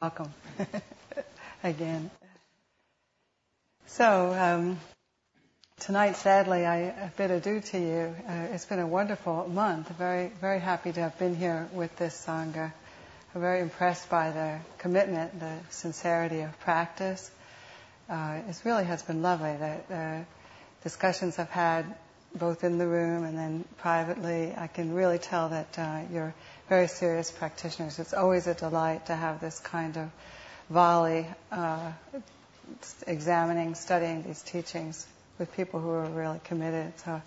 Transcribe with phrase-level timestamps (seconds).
[0.00, 0.32] Welcome
[1.64, 2.08] again.
[3.88, 4.78] So, um,
[5.80, 8.14] tonight, sadly, I bid adieu to you.
[8.28, 9.88] Uh, it's been a wonderful month.
[9.88, 12.72] Very, very happy to have been here with this Sangha.
[13.34, 17.28] I'm very impressed by the commitment, the sincerity of practice.
[18.08, 19.56] Uh, it really has been lovely.
[19.56, 20.24] The, the
[20.84, 21.92] discussions I've had
[22.36, 26.34] both in the room and then privately, I can really tell that uh, you're
[26.68, 27.98] very serious practitioners.
[27.98, 30.10] It's always a delight to have this kind of
[30.68, 31.92] volley uh,
[33.06, 35.06] examining, studying these teachings
[35.38, 36.92] with people who are really committed.
[37.00, 37.22] So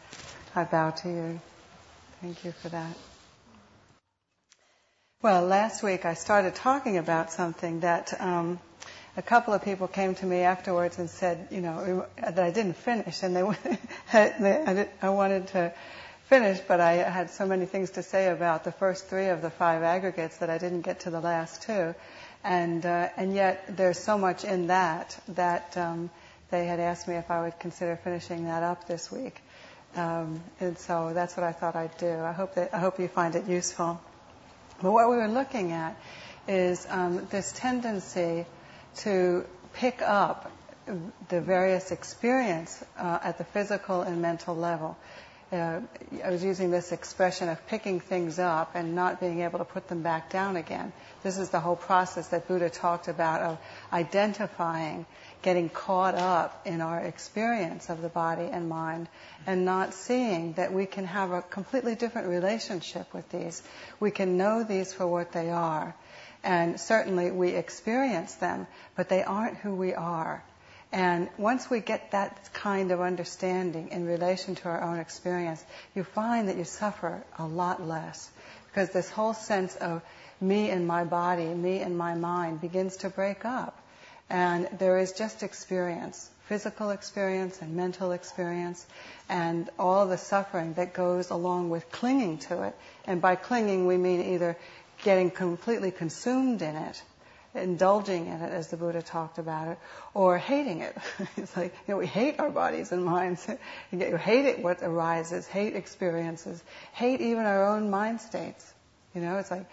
[0.56, 1.42] I bow to you.
[2.22, 2.96] Thank you for that.
[5.24, 8.60] Well, last week I started talking about something that um,
[9.18, 12.76] a couple of people came to me afterwards and said, you know, that I didn't
[12.78, 15.74] finish, and they, I wanted to
[16.32, 19.50] finished, but I had so many things to say about the first three of the
[19.50, 21.94] five aggregates that I didn't get to the last two.
[22.42, 26.10] And, uh, and yet there's so much in that that um,
[26.50, 29.42] they had asked me if I would consider finishing that up this week.
[29.98, 32.22] Um, and so that's what I thought I'd do.
[32.22, 34.00] I hope that I hope you find it useful.
[34.82, 35.98] But what we were looking at
[36.48, 38.46] is um, this tendency
[39.00, 40.50] to pick up
[41.28, 44.96] the various experience uh, at the physical and mental level
[45.52, 45.82] uh,
[46.24, 49.88] I was using this expression of picking things up and not being able to put
[49.88, 50.94] them back down again.
[51.24, 53.58] This is the whole process that Buddha talked about of
[53.92, 55.06] identifying,
[55.42, 59.10] getting caught up in our experience of the body and mind,
[59.46, 63.62] and not seeing that we can have a completely different relationship with these.
[64.00, 65.94] We can know these for what they are.
[66.44, 70.44] And certainly we experience them, but they aren't who we are.
[70.92, 75.64] And once we get that kind of understanding in relation to our own experience,
[75.96, 78.30] you find that you suffer a lot less.
[78.68, 80.02] Because this whole sense of
[80.42, 83.78] me and my body, me and my mind begins to break up.
[84.30, 88.86] And there is just experience, physical experience and mental experience,
[89.30, 92.76] and all the suffering that goes along with clinging to it.
[93.06, 94.58] And by clinging, we mean either
[95.04, 97.02] getting completely consumed in it
[97.54, 99.80] indulging in it, as the Buddha talked about it,
[100.14, 100.96] or hating it.
[101.38, 103.48] it's like, you know, we hate our bodies and minds.
[103.92, 106.64] you hate it what arises, hate experiences,
[106.94, 108.74] hate even our own mind states.
[109.14, 109.66] You know, it's like,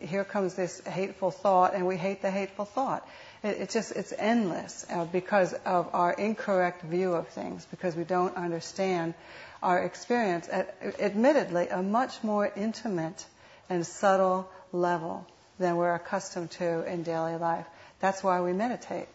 [0.00, 3.06] here comes this hateful thought and we hate the hateful thought.
[3.42, 8.04] It, it's just, it's endless uh, because of our incorrect view of things, because we
[8.04, 9.14] don't understand
[9.62, 13.24] our experience at, admittedly, a much more intimate
[13.68, 15.26] and subtle level
[15.62, 17.64] than we're accustomed to in daily life.
[18.00, 19.08] That's why we meditate,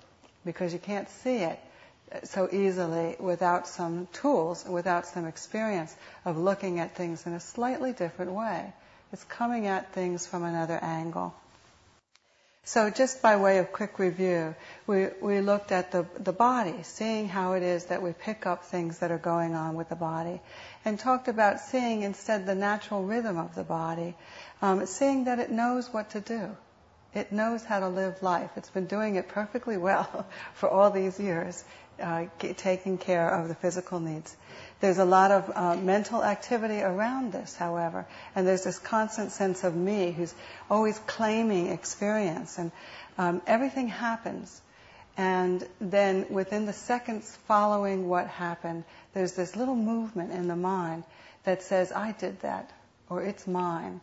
[0.46, 1.60] because you can't see it
[2.24, 7.92] so easily without some tools, without some experience of looking at things in a slightly
[7.92, 8.74] different way.
[9.14, 11.36] It's coming at things from another angle.
[12.68, 14.54] So just by way of quick review,
[14.88, 18.66] we, we looked at the, the body, seeing how it is that we pick up
[18.66, 20.42] things that are going on with the body,
[20.84, 24.16] and talked about seeing instead the natural rhythm of the body,
[24.62, 26.58] um, seeing that it knows what to do.
[27.18, 28.52] It knows how to live life.
[28.58, 31.64] It's been doing it perfectly well for all these years,
[32.00, 32.26] uh,
[32.58, 34.38] taking care of the physical needs.
[34.82, 38.06] There's a lot of uh, mental activity around this, however,
[38.36, 40.32] and there's this constant sense of me who's
[40.70, 42.72] always claiming experience, and
[43.18, 44.62] um, everything happens.
[45.18, 48.84] And then within the seconds following what happened,
[49.16, 51.04] there's this little movement in the mind
[51.46, 52.70] that says, I did that,
[53.10, 54.02] or it's mine.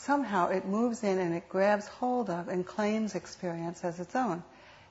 [0.00, 4.42] Somehow it moves in and it grabs hold of and claims experience as its own.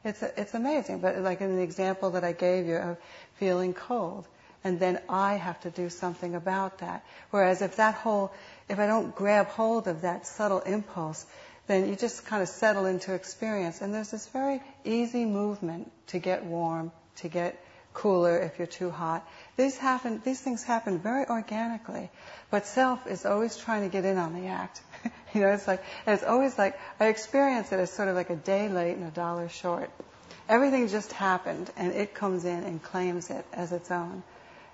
[0.03, 2.97] It's, it's amazing, but like in the example that I gave you of
[3.35, 4.27] feeling cold,
[4.63, 7.05] and then I have to do something about that.
[7.31, 8.31] Whereas if that whole,
[8.67, 11.25] if I don't grab hold of that subtle impulse,
[11.67, 13.81] then you just kind of settle into experience.
[13.81, 18.91] And there's this very easy movement to get warm, to get cooler if you're too
[18.91, 19.27] hot.
[19.57, 22.09] These happen, these things happen very organically.
[22.51, 24.81] But self is always trying to get in on the act.
[25.35, 28.35] You know, it's like, it's always like, I experience it as sort of like a
[28.35, 29.89] day late and a dollar short.
[30.47, 34.23] Everything just happened and it comes in and claims it as its own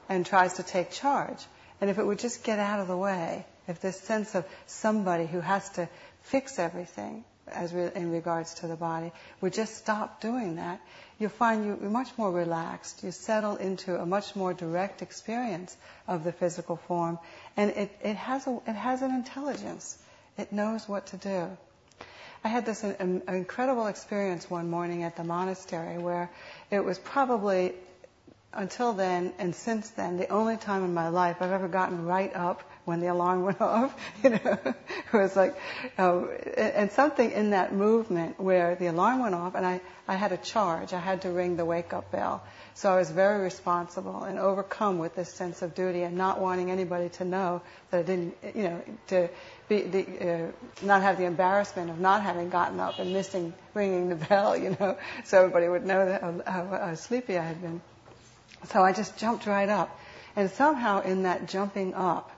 [0.08, 1.40] and tries to take charge.
[1.80, 5.26] And if it would just get out of the way, if this sense of somebody
[5.26, 5.90] who has to
[6.24, 10.80] fix everything as re- in regards to the body would just stop doing that,
[11.20, 13.04] you'll find you're much more relaxed.
[13.04, 15.76] You settle into a much more direct experience
[16.08, 17.20] of the physical form,
[17.58, 19.98] and it, it has a, it has an intelligence.
[20.38, 21.58] It knows what to do.
[22.44, 26.32] I had this an, an incredible experience one morning at the monastery where
[26.72, 27.74] it was probably
[28.54, 32.36] until then and since then, the only time in my life I've ever gotten right
[32.36, 33.96] up when the alarm went off.
[34.24, 35.56] You know, it was like,
[35.98, 36.26] uh,
[36.58, 40.38] and something in that movement where the alarm went off, and I, I had a
[40.38, 40.94] charge.
[40.94, 42.44] I had to ring the wake up bell.
[42.74, 46.72] So I was very responsible and overcome with this sense of duty and not wanting
[46.72, 49.30] anybody to know that I didn't, you know, to
[49.72, 50.52] be the, uh,
[50.82, 54.76] not have the embarrassment of not having gotten up and missing ringing the bell, you
[54.78, 57.82] know, so everybody would know that, how, how, how sleepy I had been.
[58.70, 59.98] So I just jumped right up.
[60.36, 62.32] And somehow in that jumping up,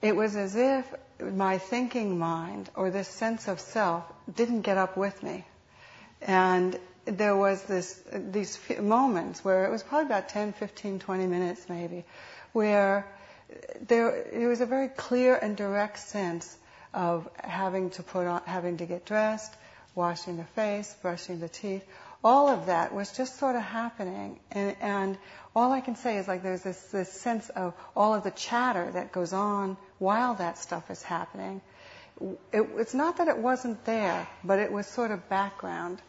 [0.00, 0.86] it was as if
[1.20, 4.04] my thinking mind or this sense of self
[4.34, 5.44] didn't get up with me.
[6.22, 11.66] And there was this, these moments where it was probably about 10, 15, 20 minutes
[11.68, 12.04] maybe,
[12.52, 13.06] where
[13.80, 16.56] there, it was a very clear and direct sense
[16.92, 19.52] of having to put on, having to get dressed,
[19.94, 21.84] washing the face, brushing the teeth.
[22.22, 24.38] All of that was just sort of happening.
[24.50, 25.18] And, and
[25.54, 28.90] all I can say is like there's this, this sense of all of the chatter
[28.92, 31.60] that goes on while that stuff is happening.
[32.52, 36.00] It, it's not that it wasn't there, but it was sort of background.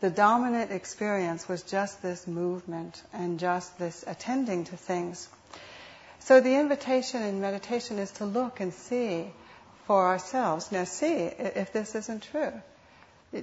[0.00, 5.28] The dominant experience was just this movement and just this attending to things.
[6.24, 9.32] So the invitation in meditation is to look and see
[9.86, 10.70] for ourselves.
[10.70, 12.52] Now see if this isn't true.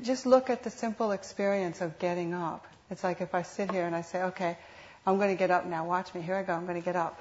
[0.02, 2.66] Just look at the simple experience of getting up.
[2.90, 4.58] It's like if I sit here and I say, okay,
[5.06, 5.86] I'm going to get up now.
[5.86, 6.22] Watch me.
[6.22, 6.54] Here I go.
[6.54, 7.20] I'm going to get up.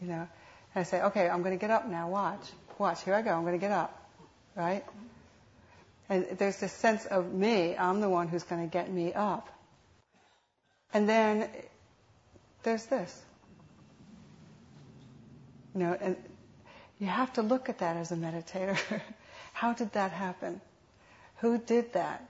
[0.00, 0.28] You know.
[0.74, 2.08] And I say, okay, I'm going to get up now.
[2.08, 2.50] Watch.
[2.78, 3.04] Watch.
[3.04, 3.30] Here I go.
[3.30, 4.10] I'm going to get up.
[4.56, 4.84] Right?
[6.08, 7.76] And there's this sense of me.
[7.76, 9.48] I'm the one who's going to get me up.
[10.92, 11.48] And then
[12.64, 13.22] there's this.
[15.76, 16.16] You know, and
[16.98, 18.78] you have to look at that as a meditator.
[19.52, 20.62] How did that happen?
[21.40, 22.26] Who did that?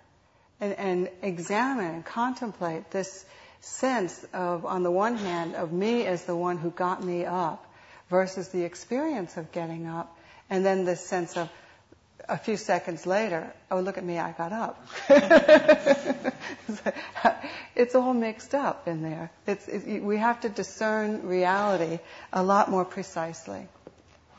[0.60, 3.24] And, and examine and contemplate this
[3.60, 7.64] sense of, on the one hand, of me as the one who got me up
[8.10, 10.18] versus the experience of getting up,
[10.50, 11.48] and then this sense of
[12.28, 14.86] a few seconds later, oh, look at me, I got up.
[17.76, 19.30] it's all mixed up in there.
[19.46, 21.98] It's, it, we have to discern reality
[22.32, 23.68] a lot more precisely.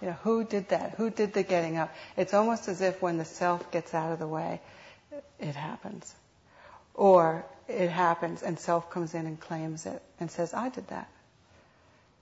[0.01, 0.95] You know, who did that?
[0.97, 1.93] Who did the getting up?
[2.17, 4.61] It's almost as if when the self gets out of the way,
[5.39, 6.13] it happens.
[6.93, 11.09] Or it happens and self comes in and claims it and says, I did that.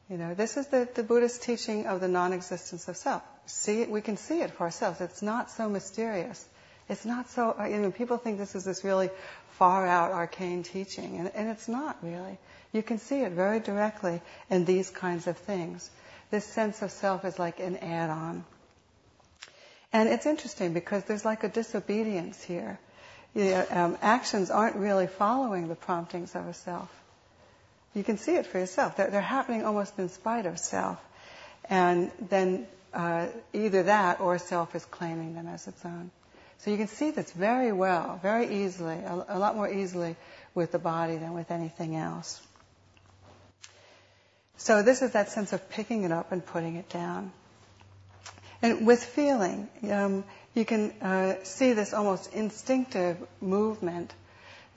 [0.09, 3.23] You know, this is the, the Buddhist teaching of the non-existence of self.
[3.47, 5.01] See we can see it for ourselves.
[5.01, 6.47] It's not so mysterious.
[6.87, 9.09] It's not so, you know, people think this is this really
[9.57, 12.37] far out arcane teaching, and, and it's not really.
[12.73, 15.89] You can see it very directly in these kinds of things.
[16.29, 18.45] This sense of self is like an add-on.
[19.93, 22.77] And it's interesting because there's like a disobedience here.
[23.33, 26.89] You know, um, actions aren't really following the promptings of a self.
[27.95, 28.97] You can see it for yourself.
[28.97, 30.99] They're, they're happening almost in spite of self.
[31.69, 36.11] And then uh, either that or self is claiming them as its own.
[36.59, 40.15] So you can see this very well, very easily, a, a lot more easily
[40.53, 42.41] with the body than with anything else.
[44.57, 47.31] So this is that sense of picking it up and putting it down.
[48.61, 54.13] And with feeling, um, you can uh, see this almost instinctive movement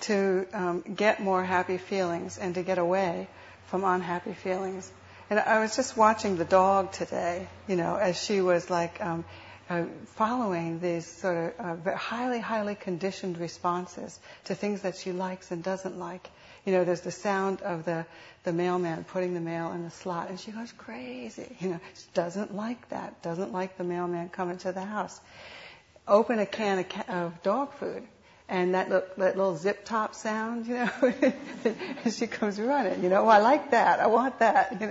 [0.00, 3.29] to um, get more happy feelings and to get away
[3.67, 4.91] from unhappy feelings.
[5.31, 9.25] And I was just watching the dog today, you know, as she was like um,
[9.69, 9.85] uh,
[10.15, 15.62] following these sort of uh, highly, highly conditioned responses to things that she likes and
[15.62, 16.31] doesn't like.
[16.65, 18.06] You know, there's the sound of the,
[18.44, 21.56] the mailman putting the mail in the slot, and she goes crazy.
[21.61, 25.20] You know, she doesn't like that, doesn't like the mailman coming to the house.
[26.06, 28.03] Open a can of, of dog food,
[28.48, 30.90] and that, look, that little zip top sound, you know,
[32.05, 34.86] and she comes running, you know, oh, I like that, I want that, you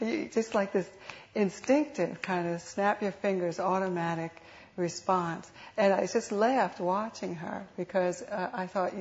[0.00, 0.28] know.
[0.32, 0.88] Just like this
[1.34, 4.32] instinctive kind of snap your fingers automatic
[4.76, 5.50] response.
[5.76, 8.92] And I just laughed watching her because uh, I thought,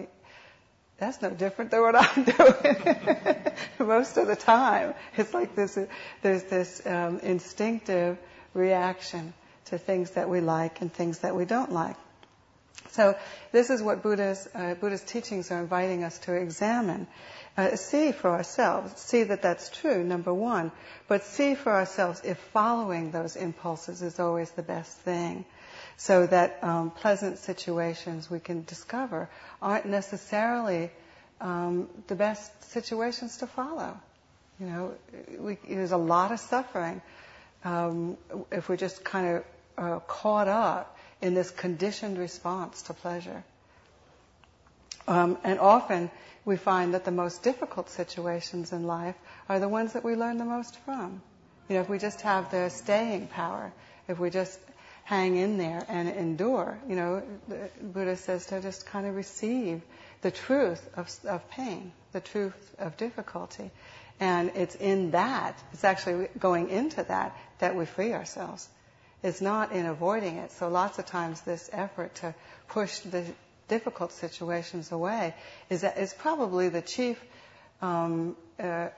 [0.98, 4.93] that's no different than what I'm doing most of the time.
[5.15, 5.77] It's like this,
[6.22, 8.17] there's this um, instinctive
[8.53, 9.34] reaction
[9.65, 11.96] to things that we like and things that we don't like.
[12.92, 13.16] So
[13.52, 17.08] this is what Buddha's, uh, Buddha's teachings are inviting us to examine.
[17.58, 20.72] Uh, see for ourselves, see that that's true, number one,
[21.08, 25.46] but see for ourselves if following those impulses is always the best thing.
[25.98, 29.30] So that um, pleasant situations we can discover
[29.62, 30.90] aren't necessarily
[31.42, 34.00] um, the best situations to follow.
[34.60, 34.94] You know,
[35.38, 37.02] we, there's a lot of suffering
[37.64, 38.18] um,
[38.52, 39.44] if we're just kind of
[39.78, 43.44] uh, caught up in this conditioned response to pleasure.
[45.08, 46.12] Um, and often
[46.46, 49.16] we find that the most difficult situations in life
[49.50, 51.22] are the ones that we learn the most from.
[51.68, 53.72] You know, if we just have the staying power,
[54.08, 54.60] if we just
[55.04, 57.24] hang in there and endure, you know,
[57.82, 59.82] Buddha says to just kind of receive
[60.22, 63.72] the truth of, of pain, the truth of difficulty.
[64.20, 68.68] And it's in that, it's actually going into that, that we free ourselves.
[69.22, 70.52] It's not in avoiding it.
[70.52, 72.34] So lots of times this effort to
[72.70, 73.26] push the
[73.68, 75.36] difficult situations away
[75.70, 77.22] is, is probably the chief
[77.82, 78.90] um, uh,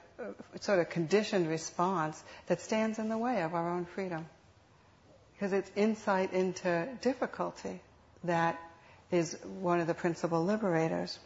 [0.60, 4.26] sort of conditioned response that stands in the way of our own freedom.
[5.34, 7.82] Because it's insight into difficulty
[8.24, 8.60] that
[9.12, 11.18] is one of the principal liberators.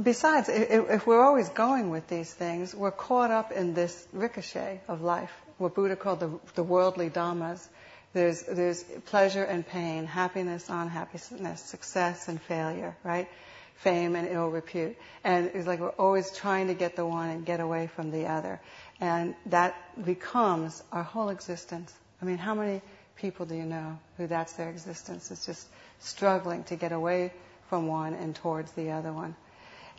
[0.00, 5.00] Besides, if we're always going with these things, we're caught up in this ricochet of
[5.00, 7.66] life, what Buddha called the, the worldly dhammas.
[8.12, 13.28] There's, there's pleasure and pain, happiness, unhappiness, success and failure, right?
[13.76, 14.96] fame and ill repute.
[15.24, 18.26] And it's like we're always trying to get the one and get away from the
[18.26, 18.60] other.
[19.00, 21.92] And that becomes our whole existence.
[22.20, 22.80] I mean, how many
[23.16, 25.30] people do you know who that's their existence?
[25.30, 25.66] It's just
[26.00, 27.32] struggling to get away
[27.68, 29.34] from one and towards the other one.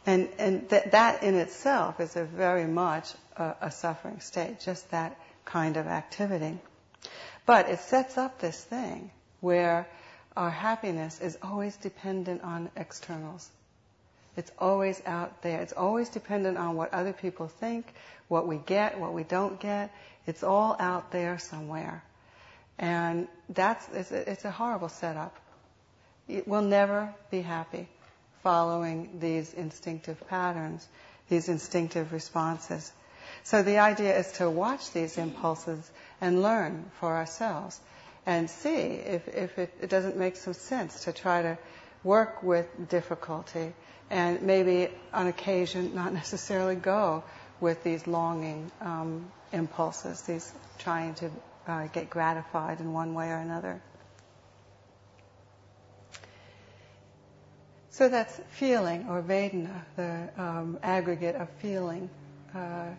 [0.05, 4.89] And, and th- that in itself is a very much a, a suffering state, just
[4.91, 6.59] that kind of activity.
[7.45, 9.87] But it sets up this thing where
[10.35, 13.49] our happiness is always dependent on externals.
[14.35, 15.61] It's always out there.
[15.61, 17.91] It's always dependent on what other people think,
[18.27, 19.91] what we get, what we don't get.
[20.27, 22.03] It's all out there somewhere.
[22.77, 25.35] And that's, it's a, it's a horrible setup.
[26.45, 27.87] We'll never be happy
[28.43, 30.87] following these instinctive patterns,
[31.29, 32.91] these instinctive responses.
[33.43, 35.89] So the idea is to watch these impulses
[36.21, 37.79] and learn for ourselves
[38.25, 41.57] and see if, if it, it doesn't make some sense to try to
[42.03, 43.73] work with difficulty
[44.09, 47.23] and maybe on occasion not necessarily go
[47.59, 51.31] with these longing um, impulses, these trying to
[51.67, 53.81] uh, get gratified in one way or another.
[57.89, 62.09] So that's feeling or Vedana, the um, aggregate of feeling.
[62.53, 62.89] Uh,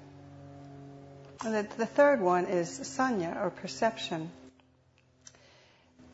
[1.44, 4.30] and the, the third one is sanya or perception.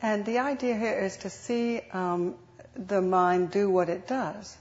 [0.01, 2.35] And the idea here is to see um,
[2.75, 4.55] the mind do what it does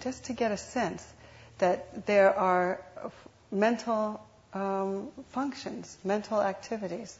[0.00, 1.06] just to get a sense
[1.58, 2.82] that there are
[3.50, 4.20] mental
[4.52, 7.18] um, functions, mental activities.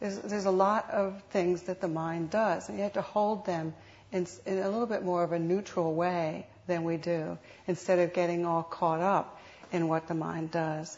[0.00, 3.44] There's, there's, a lot of things that the mind does, and you have to hold
[3.44, 3.74] them
[4.12, 8.14] in, in a little bit more of a neutral way than we do, instead of
[8.14, 9.40] getting all caught up
[9.72, 10.96] in what the mind does.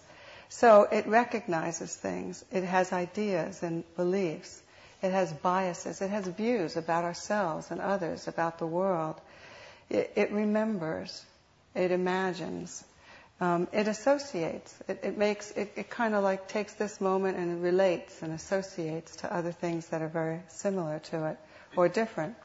[0.55, 2.45] So it recognizes things.
[2.53, 4.63] It has ideas and beliefs.
[5.03, 6.03] It has biases.
[6.03, 9.19] It has views about ourselves and others, about the world.
[9.89, 11.25] It, it remembers,
[11.75, 12.85] it imagines,
[13.41, 14.75] um, it associates.
[14.89, 19.17] It, it makes it, it kind of like takes this moment and relates and associates
[19.17, 21.39] to other things that are very similar to it
[21.77, 22.37] or different.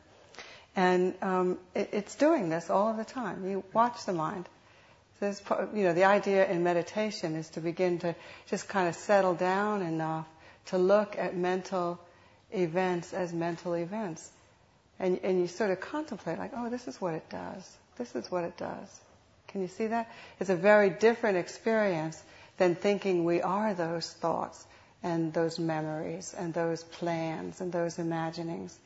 [0.78, 3.48] And um, it, it's doing this all the time.
[3.50, 4.48] You watch the mind.
[5.20, 5.42] There's,
[5.74, 8.16] you know, the idea in meditation is to begin to
[8.50, 10.28] just kind of settle down enough
[10.68, 12.00] to look at mental
[12.52, 14.30] events as mental events.
[15.00, 17.78] And, and you sort of contemplate, like, oh, this is what it does.
[17.98, 19.00] This is what it does.
[19.48, 20.12] Can you see that?
[20.40, 22.22] It's a very different experience
[22.58, 24.66] than thinking we are those thoughts
[25.04, 28.78] and those memories and those plans and those imaginings.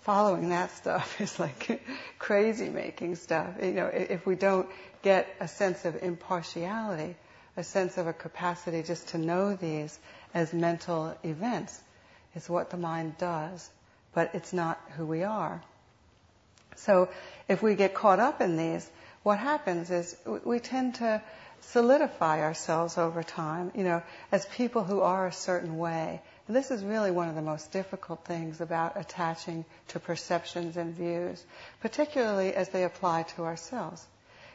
[0.00, 1.82] Following that stuff is like
[2.18, 3.54] crazy making stuff.
[3.62, 4.68] You know, if we don't
[5.02, 7.16] get a sense of impartiality,
[7.56, 9.98] a sense of a capacity just to know these
[10.32, 11.80] as mental events,
[12.34, 13.68] is what the mind does
[14.12, 15.62] but it's not who we are.
[16.76, 17.08] So
[17.48, 18.88] if we get caught up in these,
[19.22, 21.22] what happens is we tend to
[21.60, 26.22] solidify ourselves over time, you know, as people who are a certain way.
[26.46, 30.94] And this is really one of the most difficult things about attaching to perceptions and
[30.94, 31.44] views,
[31.80, 34.04] particularly as they apply to ourselves.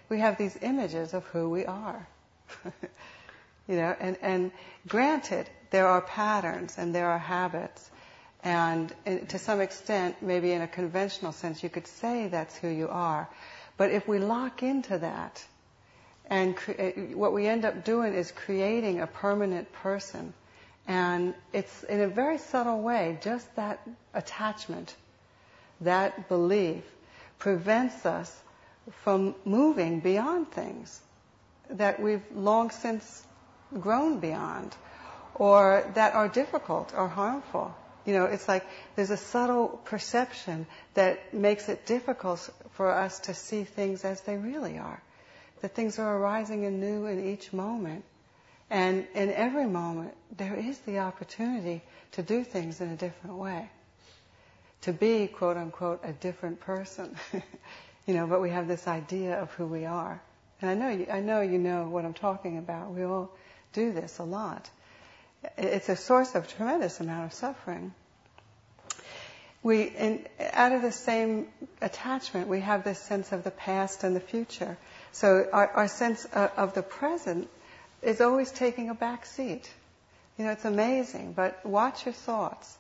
[0.10, 2.08] We have these images of who we are.
[3.68, 4.52] you know, and, and
[4.88, 7.90] granted, there are patterns and there are habits
[8.46, 8.94] and
[9.30, 13.28] to some extent, maybe in a conventional sense, you could say that's who you are.
[13.76, 15.44] But if we lock into that,
[16.30, 20.34] and cre- eh, what we end up doing is creating a permanent person.
[20.88, 23.80] And it's in a very subtle way, just that
[24.14, 24.96] attachment,
[25.82, 26.84] that belief
[27.40, 28.32] prevents us
[29.04, 31.02] from moving beyond things
[31.72, 33.26] that we've long since
[33.80, 34.76] grown beyond
[35.34, 37.76] or that are difficult or harmful.
[38.06, 38.66] You know, it's like
[38.96, 44.38] there's a subtle perception that makes it difficult for us to see things as they
[44.38, 45.02] really are.
[45.62, 48.06] That things are arising anew in each moment.
[48.76, 53.70] And in every moment, there is the opportunity to do things in a different way.
[54.82, 57.16] To be, quote unquote, a different person.
[58.06, 60.22] you know, but we have this idea of who we are.
[60.62, 62.92] And I know you, I know you know what I'm talking about.
[62.92, 63.32] We all
[63.72, 64.70] do this a lot.
[65.58, 67.94] It's a source of tremendous amount of suffering.
[69.64, 71.48] We, in, out of the same
[71.80, 74.78] attachment, we have this sense of the past and the future.
[75.14, 77.48] So our, our sense of, of the present
[78.06, 79.70] is always taking a back seat.
[80.38, 82.78] You know, it's amazing, but watch your thoughts.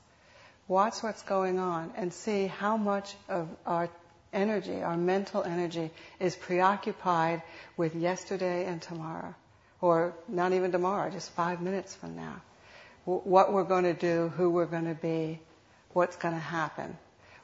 [0.67, 3.89] Watch what's going on and see how much of our
[4.33, 5.89] energy, our mental energy,
[6.19, 7.41] is preoccupied
[7.75, 9.33] with yesterday and tomorrow.
[9.81, 12.41] Or not even tomorrow, just five minutes from now.
[13.05, 15.39] What we're going to do, who we're going to be,
[15.93, 16.97] what's going to happen.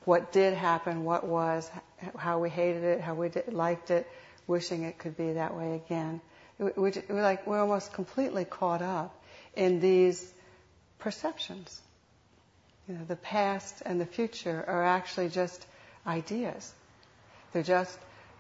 [0.06, 1.70] What did happen, what was,
[2.18, 4.08] how we hated it, how we did, liked it,
[4.48, 6.22] wishing it could be that way again.
[6.62, 9.20] We, we're like, we're almost completely caught up
[9.56, 10.32] in these
[11.00, 11.82] perceptions.
[12.88, 15.66] You know, the past and the future are actually just
[16.06, 16.72] ideas.
[17.52, 17.98] They're just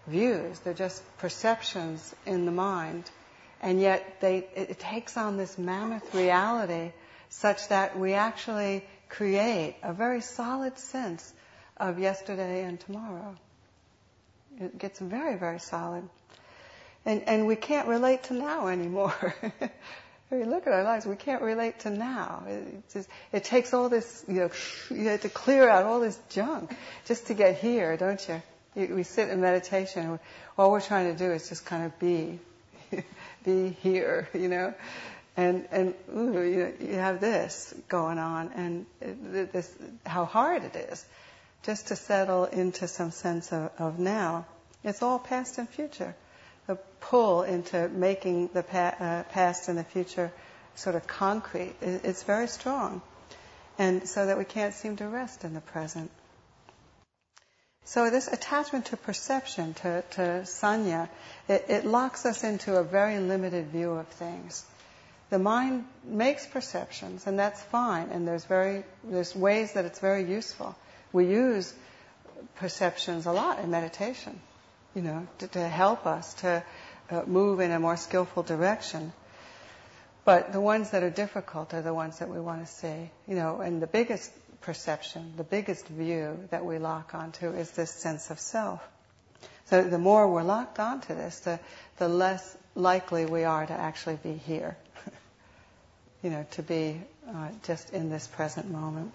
[0.07, 0.59] views.
[0.59, 3.09] They're just perceptions in the mind.
[3.61, 6.91] And yet they, it, it takes on this mammoth reality
[7.29, 11.33] such that we actually create a very solid sense
[11.77, 13.35] of yesterday and tomorrow.
[14.59, 16.07] It gets very, very solid.
[17.05, 19.35] And, and we can't relate to now anymore.
[20.31, 22.43] If you look at our lives, we can't relate to now.
[22.47, 24.49] It, just, it takes all this, you know,
[24.89, 26.73] you have to clear out all this junk
[27.05, 28.41] just to get here, don't you?
[28.73, 30.17] you we sit in meditation,
[30.57, 32.39] all we're trying to do is just kind of be,
[33.43, 34.73] be here, you know.
[35.35, 39.69] And and ooh, you, you have this going on, and this
[40.05, 41.05] how hard it is,
[41.63, 44.45] just to settle into some sense of, of now.
[44.83, 46.15] It's all past and future
[46.71, 50.31] a pull into making the pa- uh, past and the future
[50.75, 51.75] sort of concrete.
[51.81, 53.01] It's very strong.
[53.77, 56.11] And so that we can't seem to rest in the present.
[57.83, 61.09] So this attachment to perception, to, to sanya,
[61.47, 64.63] it, it locks us into a very limited view of things.
[65.29, 68.09] The mind makes perceptions, and that's fine.
[68.09, 70.75] And there's very there's ways that it's very useful.
[71.11, 71.73] We use
[72.55, 74.39] perceptions a lot in meditation
[74.95, 76.63] you know, to, to help us to
[77.09, 79.13] uh, move in a more skillful direction.
[80.23, 83.35] But the ones that are difficult are the ones that we want to see, you
[83.35, 88.29] know, and the biggest perception, the biggest view that we lock onto is this sense
[88.29, 88.87] of self.
[89.65, 91.59] So the more we're locked onto this, the,
[91.97, 94.77] the less likely we are to actually be here.
[96.23, 99.11] you know, to be uh, just in this present moment.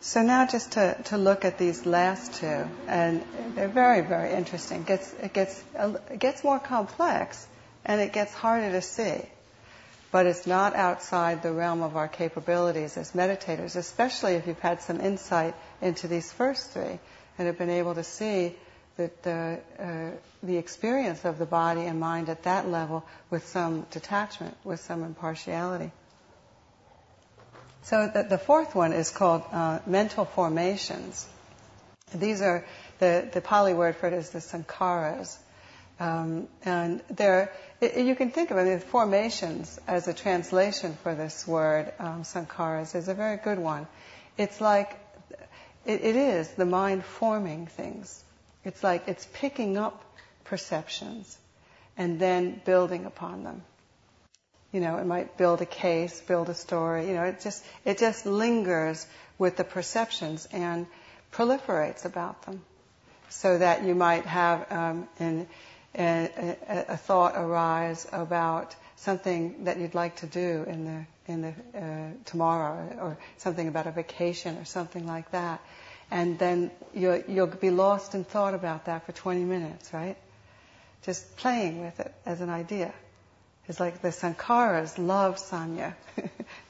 [0.00, 4.82] So now just to, to look at these last two, and they're very, very interesting.
[4.82, 5.64] It gets, it gets,
[6.10, 7.46] it gets more complex,
[7.84, 9.20] and it gets harder to see.
[10.10, 14.80] But it's not outside the realm of our capabilities as meditators, especially if you've had
[14.80, 16.98] some insight into these first three
[17.36, 18.54] and have been able to see
[18.96, 20.10] that the, uh,
[20.42, 25.04] the experience of the body and mind at that level with some detachment, with some
[25.04, 25.90] impartiality.
[27.88, 31.26] So the, the fourth one is called uh, mental formations.
[32.14, 32.66] These are
[32.98, 35.34] the, the Pali word for it is the sankharas.
[35.98, 41.46] Um, and there, you can think of it, mean, formations as a translation for this
[41.46, 43.86] word, um, sankharas, is a very good one.
[44.36, 44.94] It's like,
[45.86, 48.22] it, it is the mind forming things.
[48.66, 50.04] It's like it's picking up
[50.44, 51.38] perceptions
[51.96, 53.62] and then building upon them
[54.72, 57.98] you know, it might build a case, build a story, you know, it just, it
[57.98, 59.06] just lingers
[59.38, 60.86] with the perceptions and
[61.32, 62.62] proliferates about them.
[63.30, 65.46] So that you might have um, an,
[65.94, 66.30] a,
[66.88, 72.10] a, thought arise about something that you'd like to do in the, in the, uh,
[72.24, 75.60] tomorrow or something about a vacation or something like that.
[76.10, 80.16] And then you'll, you'll be lost in thought about that for 20 minutes, right?
[81.02, 82.92] Just playing with it as an idea.
[83.68, 85.94] It's like the sankharas love sanya.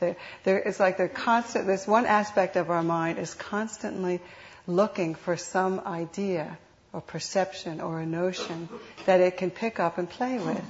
[0.44, 4.20] it's like they're constant, this one aspect of our mind is constantly
[4.66, 6.58] looking for some idea
[6.92, 8.68] or perception or a notion
[9.06, 10.64] that it can pick up and play with.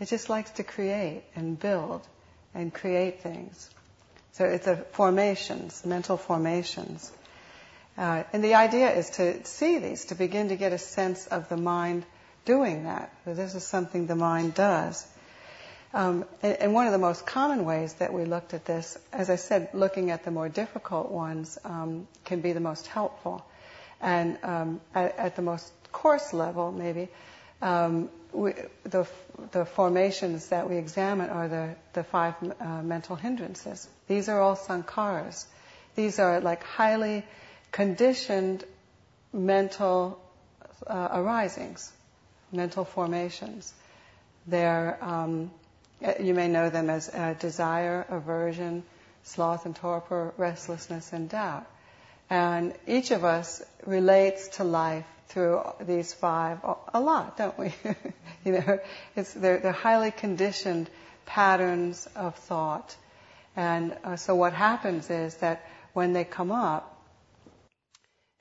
[0.00, 2.06] It just likes to create and build
[2.54, 3.70] and create things.
[4.32, 7.10] So it's a formations, mental formations.
[7.96, 11.48] Uh, and the idea is to see these, to begin to get a sense of
[11.48, 12.04] the mind
[12.44, 13.12] doing that.
[13.24, 15.06] This is something the mind does.
[15.94, 19.30] Um, and, and, one of the most common ways that we looked at this, as
[19.30, 23.46] I said, looking at the more difficult ones um, can be the most helpful.
[24.00, 27.08] And um, at, at, the most coarse level, maybe,
[27.62, 29.06] um, we, the,
[29.52, 33.86] the formations that we examine are the, the five uh, mental hindrances.
[34.08, 35.46] These are all sankharas.
[35.94, 37.24] These are like highly
[37.70, 38.64] conditioned
[39.32, 40.20] mental
[40.88, 41.92] uh, arisings,
[42.50, 43.72] mental formations.
[44.48, 45.52] They're, um,
[46.20, 48.82] you may know them as uh, desire, aversion,
[49.22, 51.66] sloth and torpor, restlessness and doubt.
[52.30, 56.58] And each of us relates to life through these five
[56.92, 57.74] a lot, don't we?
[58.44, 58.78] you know,
[59.14, 60.88] they're, they're, highly conditioned
[61.26, 62.94] patterns of thought.
[63.56, 66.90] And uh, so what happens is that when they come up,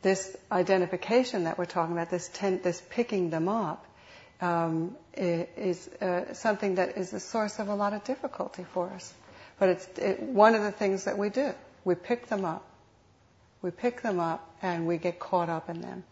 [0.02, 3.86] this identification that we're talking about, this, ten, this picking them up,
[4.44, 9.14] um, is uh, something that is a source of a lot of difficulty for us.
[9.58, 11.54] But it's it, one of the things that we do.
[11.86, 12.66] We pick them up.
[13.62, 16.04] We pick them up and we get caught up in them.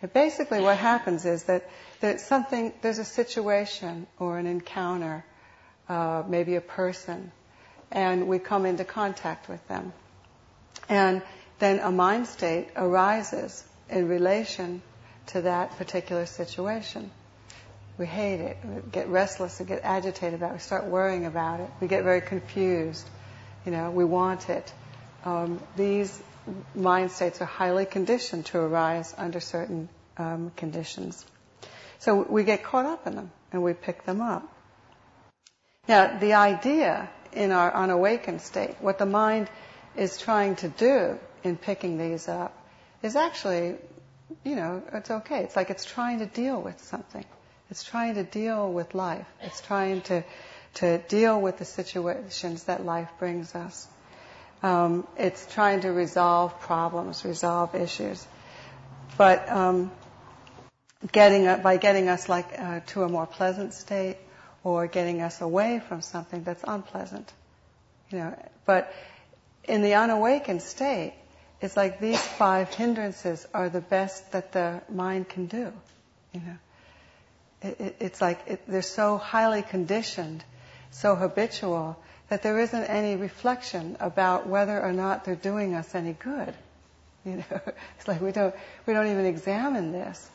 [0.00, 1.68] And basically what happens is that
[2.00, 5.22] there's something, there's a situation or an encounter,
[5.90, 7.32] uh, maybe a person,
[7.92, 9.92] and we come into contact with them.
[10.88, 11.20] And
[11.58, 14.80] then a mind state arises in relation
[15.32, 17.10] to that particular situation.
[17.98, 18.56] We hate it.
[18.64, 19.60] We get restless.
[19.60, 20.54] We get agitated about it.
[20.54, 21.70] We start worrying about it.
[21.80, 23.06] We get very confused.
[23.66, 24.72] You know, we want it.
[25.24, 26.22] Um, these
[26.74, 31.24] mind states are highly conditioned to arise under certain um, conditions.
[31.98, 34.50] So we get caught up in them and we pick them up.
[35.88, 39.50] Now, the idea in our unawakened state, what the mind
[39.96, 42.56] is trying to do in picking these up,
[43.02, 43.76] is actually,
[44.44, 45.40] you know, it's okay.
[45.44, 47.24] It's like it's trying to deal with something.
[47.70, 49.26] It's trying to deal with life.
[49.42, 50.24] It's trying to,
[50.74, 53.86] to deal with the situations that life brings us.
[54.62, 58.26] Um, it's trying to resolve problems, resolve issues.
[59.16, 59.90] But um,
[61.12, 64.16] getting by getting us like uh, to a more pleasant state,
[64.62, 67.32] or getting us away from something that's unpleasant,
[68.10, 68.36] you know.
[68.66, 68.92] But
[69.64, 71.14] in the unawakened state,
[71.60, 75.72] it's like these five hindrances are the best that the mind can do,
[76.32, 76.56] you know.
[77.62, 80.42] It, it, it's like it, they're so highly conditioned,
[80.90, 81.98] so habitual
[82.30, 86.54] that there isn't any reflection about whether or not they're doing us any good.
[87.26, 87.60] You know,
[87.98, 88.54] it's like we don't
[88.86, 90.30] we don't even examine this.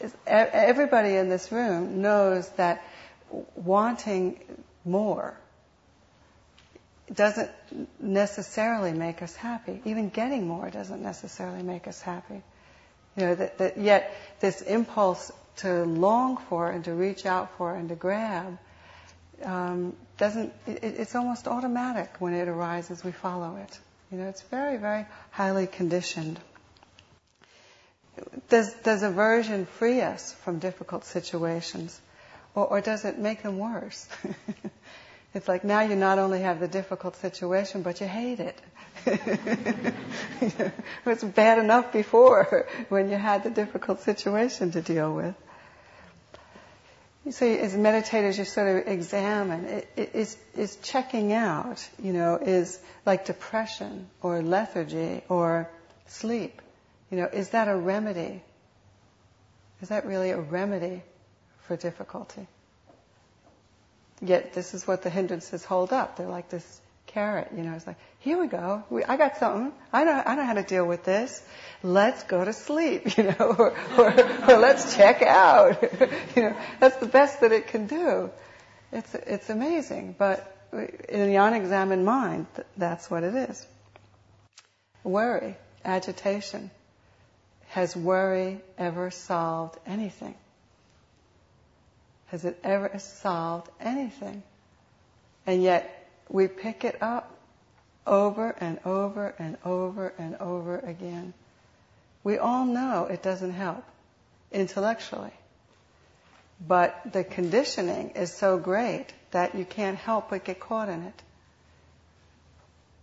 [0.00, 2.84] It's, everybody in this room knows that
[3.56, 4.38] wanting
[4.84, 5.36] more
[7.12, 7.50] doesn't
[8.00, 9.80] necessarily make us happy.
[9.84, 12.42] Even getting more doesn't necessarily make us happy.
[13.16, 17.74] You know, that, that yet this impulse to long for and to reach out for
[17.74, 18.58] and to grab
[19.44, 23.78] um, doesn't, it, it's almost automatic when it arises, we follow it.
[24.10, 26.38] You know, it's very, very highly conditioned.
[28.48, 31.98] Does, does aversion free us from difficult situations?
[32.54, 34.06] Or, or does it make them worse?
[35.34, 38.60] it's like now you not only have the difficult situation, but you hate it.
[39.06, 40.72] it
[41.04, 45.34] was bad enough before when you had the difficult situation to deal with.
[47.30, 53.26] So as meditators, you sort of examine, is, is checking out, you know, is like
[53.26, 55.70] depression or lethargy or
[56.08, 56.60] sleep,
[57.10, 58.42] you know, is that a remedy?
[59.80, 61.02] Is that really a remedy
[61.66, 62.46] for difficulty?
[64.22, 66.16] Yet this is what the hindrances hold up.
[66.16, 68.84] They're like this carrot, you know, it's like, here we go.
[68.88, 69.72] We, I got something.
[69.92, 71.42] I know, I know how to deal with this.
[71.82, 74.12] Let's go to sleep, you know, or, or,
[74.48, 75.82] or let's check out.
[76.36, 78.30] you know, that's the best that it can do.
[78.92, 80.14] It's, it's amazing.
[80.18, 80.48] But
[81.08, 83.66] in the unexamined mind, that's what it is.
[85.04, 86.70] Worry, agitation.
[87.68, 90.34] Has worry ever solved anything?
[92.32, 94.42] Has it ever solved anything?
[95.46, 97.30] And yet, we pick it up
[98.06, 101.34] over and over and over and over again.
[102.24, 103.84] We all know it doesn't help
[104.50, 105.34] intellectually.
[106.66, 111.22] But the conditioning is so great that you can't help but get caught in it.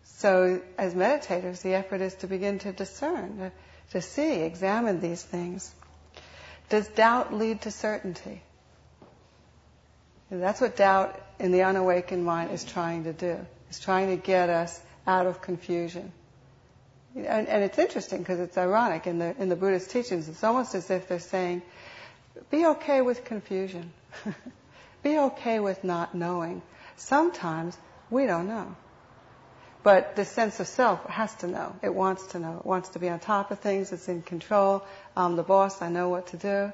[0.06, 3.52] So, as meditators, the effort is to begin to discern,
[3.92, 5.72] to, see, examine these things.
[6.70, 8.42] Does doubt lead to certainty?
[10.32, 13.38] And that's what doubt in the unawakened mind is trying to do.
[13.70, 16.12] It's trying to get us out of confusion.
[17.16, 20.30] And, and it's interesting because it's ironic in the in the Buddhist teachings.
[20.30, 21.64] It's almost as if they're saying,
[22.52, 23.92] "Be okay with confusion.
[25.04, 26.62] Be okay with not knowing.
[26.98, 27.76] Sometimes
[28.12, 28.76] we don't know."
[29.82, 31.76] But the sense of self has to know.
[31.82, 32.58] It wants to know.
[32.58, 33.92] It wants to be on top of things.
[33.94, 34.84] It's in control.
[35.16, 35.82] I'm the boss.
[35.82, 36.74] I know what to do.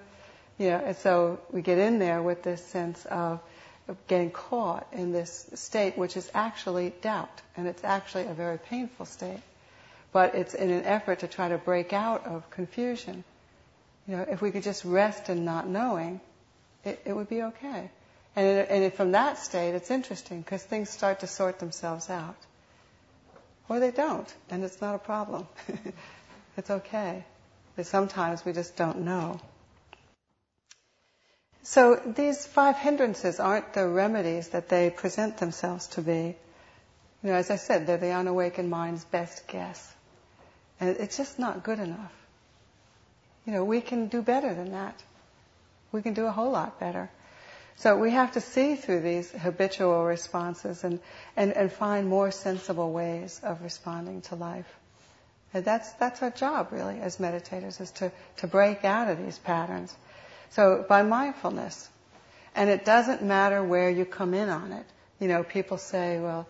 [0.57, 3.39] You know, and so we get in there with this sense of,
[4.07, 9.05] getting caught in this state, which is actually doubt, and it's actually a very painful
[9.05, 9.39] state.
[10.11, 13.23] But it's in an effort to try to break out of confusion.
[14.07, 16.19] You know, if we could just rest in not knowing,
[16.83, 17.91] it, it would be okay.
[18.35, 22.37] And, it, and from that state, it's interesting because things start to sort themselves out.
[23.69, 25.47] Or they don't, and it's not a problem.
[26.57, 27.23] it's okay.
[27.75, 29.39] But sometimes we just don't know.
[31.67, 36.35] So these five hindrances aren't the remedies that they present themselves to be.
[37.23, 39.93] You know, as I said, they're the unawakened mind's best guess.
[40.79, 42.13] And it's just not good enough.
[43.47, 45.01] You know, we can do better than that.
[45.91, 47.09] We can do a whole lot better.
[47.77, 50.99] So we have to see through these habitual responses and,
[51.35, 54.71] and, and find more sensible ways of responding to life.
[55.51, 59.39] And that's, that's our job really as meditators is to, to break out of these
[59.39, 59.95] patterns.
[60.51, 61.89] So by mindfulness,
[62.55, 64.85] and it doesn't matter where you come in on it.
[65.19, 66.47] You know, people say, well,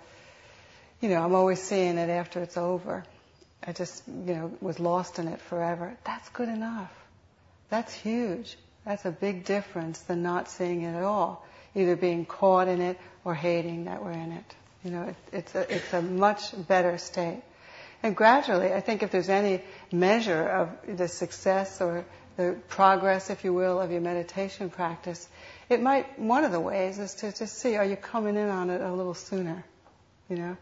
[1.02, 3.04] you know, I'm always seeing it after it's over.
[3.66, 5.98] I just, you know, was lost in it forever.
[6.06, 6.92] That's good enough.
[7.70, 8.58] That's huge.
[8.86, 13.00] That's a big difference than not seeing it at all, either being caught in it
[13.24, 14.56] or hating that we're in it.
[14.84, 17.42] You know, it, it's a it's a much better state.
[18.04, 22.06] And gradually, I think if there's any measure of the success or
[22.38, 25.28] the progress, if you will, of your meditation practice,
[25.70, 28.70] it might one of the ways is to just see are you coming in on
[28.70, 29.64] it a little sooner,
[30.30, 30.58] you know,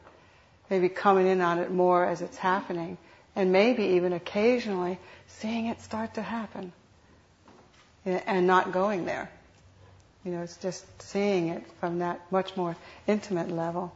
[0.70, 2.98] maybe coming in on it more as it's happening,
[3.36, 6.72] and maybe even occasionally seeing it start to happen
[8.06, 9.30] and not going there.
[10.24, 12.76] You know, it's just seeing it from that much more
[13.08, 13.94] intimate level.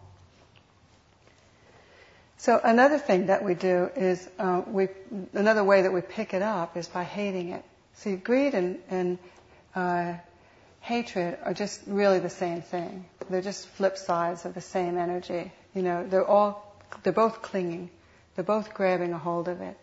[2.39, 4.89] So another thing that we do is uh, we
[5.34, 7.63] another way that we pick it up is by hating it.
[7.95, 9.17] See, greed and, and
[9.76, 10.13] uh,
[10.82, 13.06] hatred are just really the same thing.
[13.30, 15.52] They're just flip sides of the same energy.
[15.73, 16.63] You know, they're all
[17.04, 17.89] they're both clinging.
[18.36, 19.76] They're both grabbing a hold of it.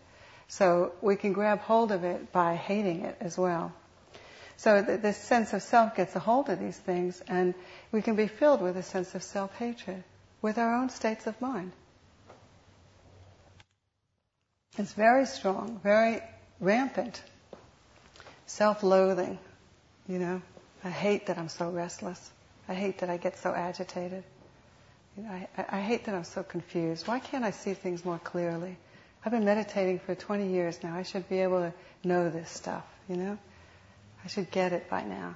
[0.47, 3.73] So we can grab hold of it by hating it as well.
[4.57, 7.53] So th- this sense of self gets a hold of these things, and
[7.91, 10.03] we can be filled with a sense of self-hatred
[10.41, 11.73] with our own states of mind.
[14.77, 16.21] It's very strong, very
[16.59, 17.21] rampant.
[18.47, 19.39] Self-loathing,
[20.07, 20.41] you know.
[20.83, 22.31] I hate that I'm so restless.
[22.67, 24.23] I hate that I get so agitated.
[25.17, 27.07] You know, I, I hate that I'm so confused.
[27.07, 28.77] Why can't I see things more clearly?
[29.23, 30.95] I've been meditating for 20 years now.
[30.95, 33.37] I should be able to know this stuff, you know?
[34.23, 35.35] I should get it by now.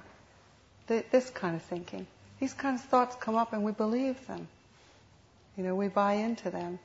[0.86, 2.06] This kind of thinking.
[2.40, 4.48] These kind of thoughts come up and we believe them.
[5.56, 6.78] You know, we buy into them.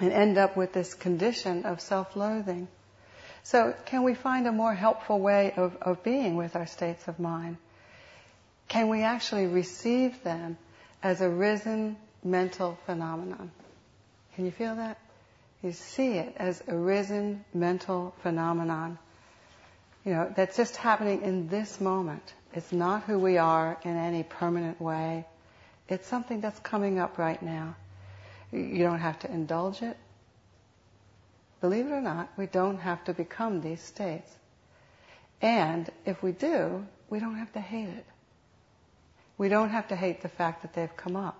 [0.00, 2.68] And end up with this condition of self-loathing.
[3.42, 7.18] So can we find a more helpful way of, of being with our states of
[7.18, 7.56] mind?
[8.68, 10.56] Can we actually receive them
[11.02, 13.50] as a risen mental phenomenon?
[14.34, 14.98] Can you feel that?
[15.62, 18.98] You see it as a risen mental phenomenon
[20.04, 22.22] you know, that's just happening in this moment.
[22.54, 25.26] It's not who we are in any permanent way.
[25.88, 27.76] It's something that's coming up right now.
[28.52, 29.96] You don't have to indulge it.
[31.60, 34.30] Believe it or not, we don't have to become these states.
[35.42, 38.06] And if we do, we don't have to hate it.
[39.38, 41.38] We don't have to hate the fact that they've come up.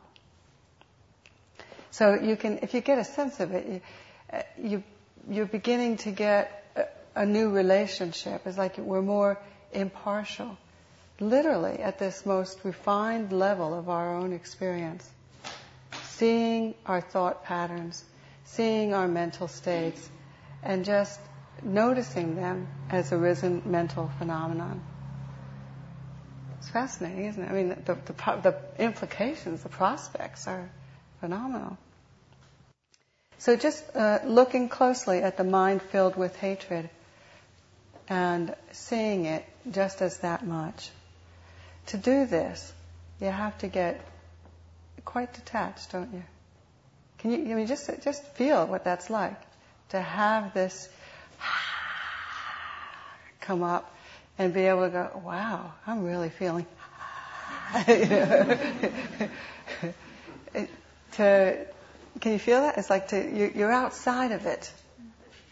[1.91, 4.83] So you can, if you get a sense of it, you, you
[5.29, 6.57] you're beginning to get
[7.15, 8.43] a new relationship.
[8.47, 9.39] It's like we're more
[9.73, 10.57] impartial.
[11.19, 15.09] Literally, at this most refined level of our own experience.
[16.21, 18.05] Seeing our thought patterns,
[18.45, 20.07] seeing our mental states,
[20.63, 21.19] and just
[21.63, 24.83] noticing them as a risen mental phenomenon.
[26.59, 27.51] It's fascinating, isn't it?
[27.51, 30.69] I mean, the, the, the implications, the prospects are
[31.21, 31.79] phenomenal.
[33.39, 36.91] So just uh, looking closely at the mind filled with hatred
[38.11, 40.91] and seeing it just as that much.
[41.87, 42.75] To do this,
[43.23, 44.05] you have to get
[45.05, 46.23] quite detached, don't you?
[47.19, 49.41] Can you, I mean, just, just feel what that's like.
[49.91, 50.89] To have this
[53.41, 53.95] come up
[54.39, 56.67] and be able to go, wow, I'm really feeling
[61.13, 61.67] to,
[62.21, 62.79] can you feel that?
[62.79, 64.73] It's like to, you're outside of it.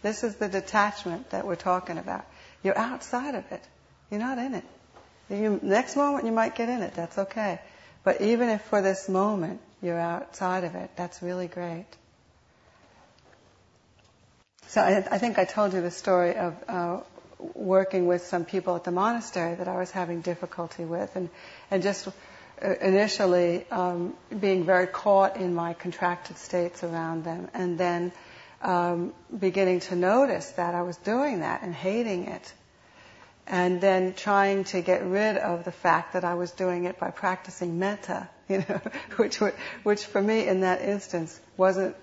[0.02, 2.24] This is the detachment that we're talking about.
[2.62, 3.62] You're outside of it.
[4.10, 4.64] You're not in it.
[5.30, 6.94] You, next moment you might get in it.
[6.94, 7.60] That's okay.
[8.08, 11.84] But even if for this moment you're outside of it, that's really great.
[14.68, 17.00] So I, I think I told you the story of uh,
[17.52, 21.28] working with some people at the monastery that I was having difficulty with, and
[21.70, 22.12] and just uh,
[22.80, 28.12] initially um, being very caught in my contracted states around them, and then
[28.62, 32.54] um, beginning to notice that I was doing that and hating it,
[33.48, 37.10] and then trying to get rid of the fact that I was doing it by
[37.10, 38.80] practicing metta, you know,
[39.16, 39.38] which
[39.82, 41.96] which for me in that instance wasn't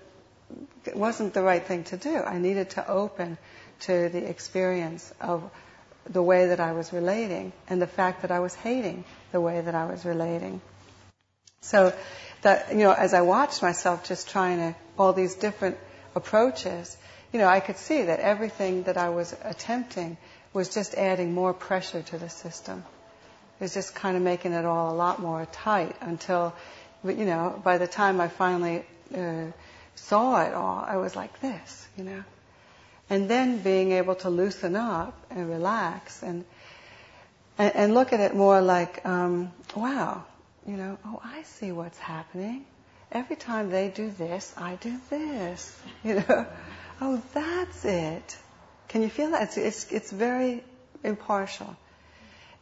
[0.94, 2.16] wasn't the right thing to do.
[2.16, 3.38] I needed to open
[3.80, 5.48] to the experience of
[6.08, 9.60] the way that I was relating and the fact that I was hating the way
[9.60, 10.60] that I was relating.
[11.60, 11.92] So
[12.42, 15.78] that, you know, as I watched myself just trying to, all these different
[16.14, 16.96] approaches,
[17.32, 20.16] you know, I could see that everything that I was attempting
[20.56, 22.82] was just adding more pressure to the system.
[23.60, 26.54] It was just kind of making it all a lot more tight until,
[27.04, 28.82] you know, by the time I finally
[29.14, 29.52] uh,
[29.96, 32.24] saw it all, I was like this, you know.
[33.10, 36.46] And then being able to loosen up and relax and
[37.58, 40.24] and, and look at it more like, um, wow,
[40.66, 42.64] you know, oh, I see what's happening.
[43.12, 45.78] Every time they do this, I do this.
[46.04, 46.46] You know,
[47.00, 48.38] oh, that's it.
[48.88, 49.42] Can you feel that?
[49.42, 50.62] It's it's, it's very
[51.02, 51.76] impartial.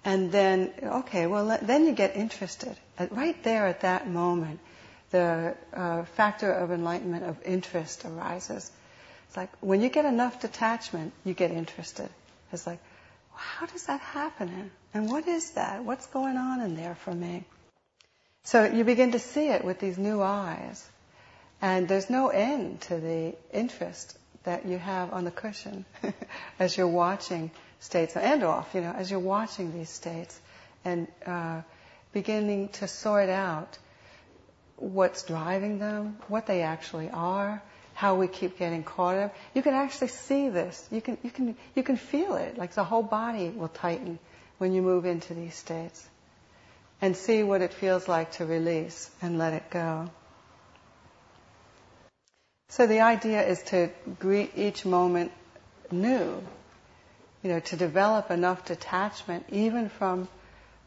[0.04, 2.76] And then, okay, well, then you get interested.
[3.10, 4.60] Right there at that moment,
[5.10, 8.70] the uh, factor of enlightenment of interest arises.
[9.28, 12.08] It's like when you get enough detachment, you get interested.
[12.52, 12.80] It's like,
[13.34, 14.70] how does that happen?
[14.92, 15.84] And what is that?
[15.84, 17.44] What's going on in there for me?
[18.44, 20.86] So you begin to see it with these new eyes.
[21.62, 25.84] And there's no end to the interest that you have on the cushion
[26.58, 30.38] as you're watching states and off, you know, as you're watching these states
[30.84, 31.60] and uh,
[32.12, 33.78] beginning to sort out
[34.76, 37.62] what's driving them, what they actually are,
[37.94, 39.34] how we keep getting caught up.
[39.54, 40.86] You can actually see this.
[40.90, 42.58] You can, you can, you can feel it.
[42.58, 44.18] Like the whole body will tighten
[44.58, 46.06] when you move into these states.
[47.00, 50.08] And see what it feels like to release and let it go.
[52.74, 55.30] So the idea is to greet each moment
[55.92, 56.42] new.
[57.44, 60.26] You know, to develop enough detachment even from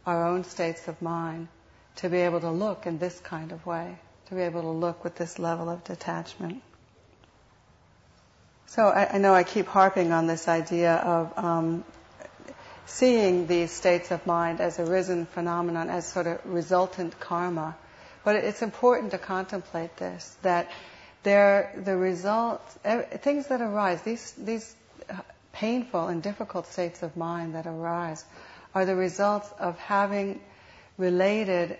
[0.06, 1.48] our own states of mind
[1.98, 3.96] to be able to look in this kind of way,
[4.28, 6.62] to be able to look with this level of detachment.
[8.66, 11.86] So I, I know I keep harping on this idea of um,
[12.86, 17.78] seeing these states of mind as arisen phenomenon, as sort of resultant karma.
[18.26, 20.70] But it's important to contemplate this, that
[21.28, 22.74] they're the results,
[23.22, 24.76] things that arise, these, these
[25.52, 28.24] painful and difficult states of mind that arise,
[28.74, 30.40] are the results of having
[30.98, 31.78] related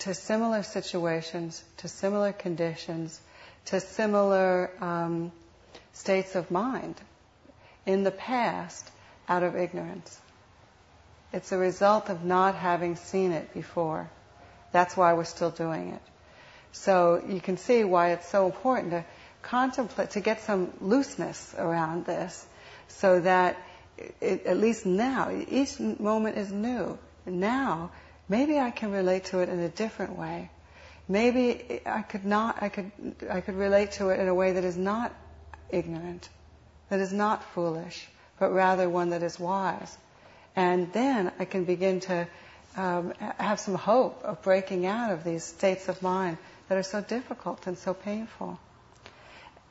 [0.00, 3.18] to similar situations, to similar conditions,
[3.66, 5.32] to similar um,
[5.94, 7.00] states of mind
[7.86, 8.90] in the past
[9.26, 10.20] out of ignorance.
[11.32, 14.10] It's a result of not having seen it before.
[14.72, 16.02] That's why we're still doing it.
[16.72, 19.04] So you can see why it's so important to
[19.42, 22.46] contemplate, to get some looseness around this,
[22.88, 23.56] so that
[24.20, 26.98] it, at least now, each moment is new.
[27.26, 27.90] Now,
[28.28, 30.50] maybe I can relate to it in a different way.
[31.08, 32.92] Maybe I could not, I could,
[33.28, 35.12] I could relate to it in a way that is not
[35.70, 36.28] ignorant,
[36.88, 38.06] that is not foolish,
[38.38, 39.96] but rather one that is wise.
[40.54, 42.28] And then I can begin to
[42.76, 46.38] um, have some hope of breaking out of these states of mind
[46.70, 48.56] that are so difficult and so painful.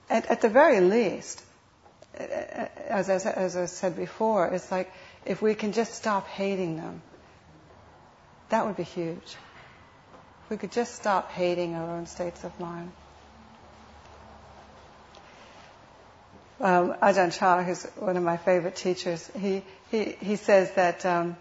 [0.10, 1.42] At, at the very least,
[2.14, 4.92] as, as, as I said before, it's like
[5.26, 7.02] if we can just stop hating them,
[8.50, 9.38] that would be huge.
[10.44, 12.92] If we could just stop hating our own states of mind.
[16.60, 21.38] um, Ajahn Chah, who's one of my favorite teachers, he, he, he says that, um,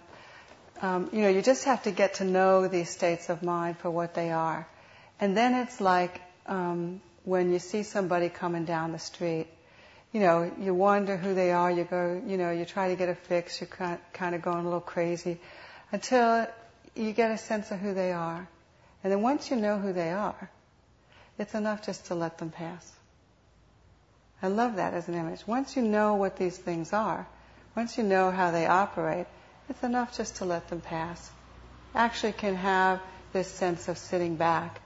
[0.83, 3.91] um, you know, you just have to get to know these states of mind for
[3.91, 4.69] what they are.
[5.21, 9.49] And then it's like um, when you see somebody coming down the street,
[10.13, 13.09] you know, you wonder who they are, you go, you know, you try to get
[13.09, 15.39] a fix, you're kind of going a little crazy
[15.93, 16.47] until
[16.95, 18.49] you get a sense of who they are.
[19.03, 20.51] And then once you know who they are,
[21.39, 22.91] it's enough just to let them pass.
[24.41, 25.47] I love that as an image.
[25.47, 27.27] Once you know what these things are,
[27.77, 29.27] once you know how they operate,
[29.69, 31.31] it's enough just to let them pass.
[31.95, 33.01] Actually can have
[33.33, 34.81] this sense of sitting back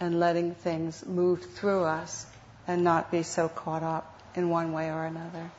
[0.00, 2.26] and letting things move through us
[2.66, 5.50] and not be so caught up in one way or another.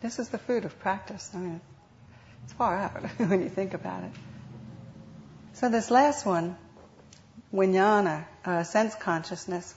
[0.00, 1.30] This is the fruit of practice.
[1.32, 1.60] I mean,
[2.44, 4.10] it's far out when you think about it.
[5.54, 6.56] So this last one,
[7.54, 9.72] vijnana, uh, sense consciousness,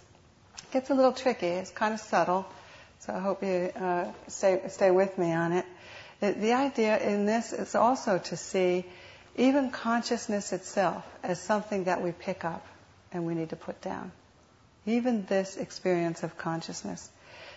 [0.72, 1.46] gets a little tricky.
[1.48, 2.48] It's kind of subtle.
[3.00, 5.66] So I hope you uh, stay stay with me on it.
[6.22, 6.42] it.
[6.42, 8.86] The idea in this is also to see
[9.36, 12.66] even consciousness itself as something that we pick up
[13.12, 14.12] and we need to put down.
[14.86, 17.10] Even this experience of consciousness.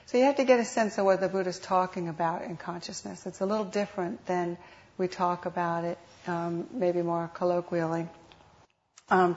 [0.06, 2.56] So you have to get a sense of what the Buddha is talking about in
[2.56, 3.26] consciousness.
[3.26, 4.56] It's a little different than
[4.96, 8.08] we talk about it, um, maybe more colloquially.
[9.10, 9.36] Um,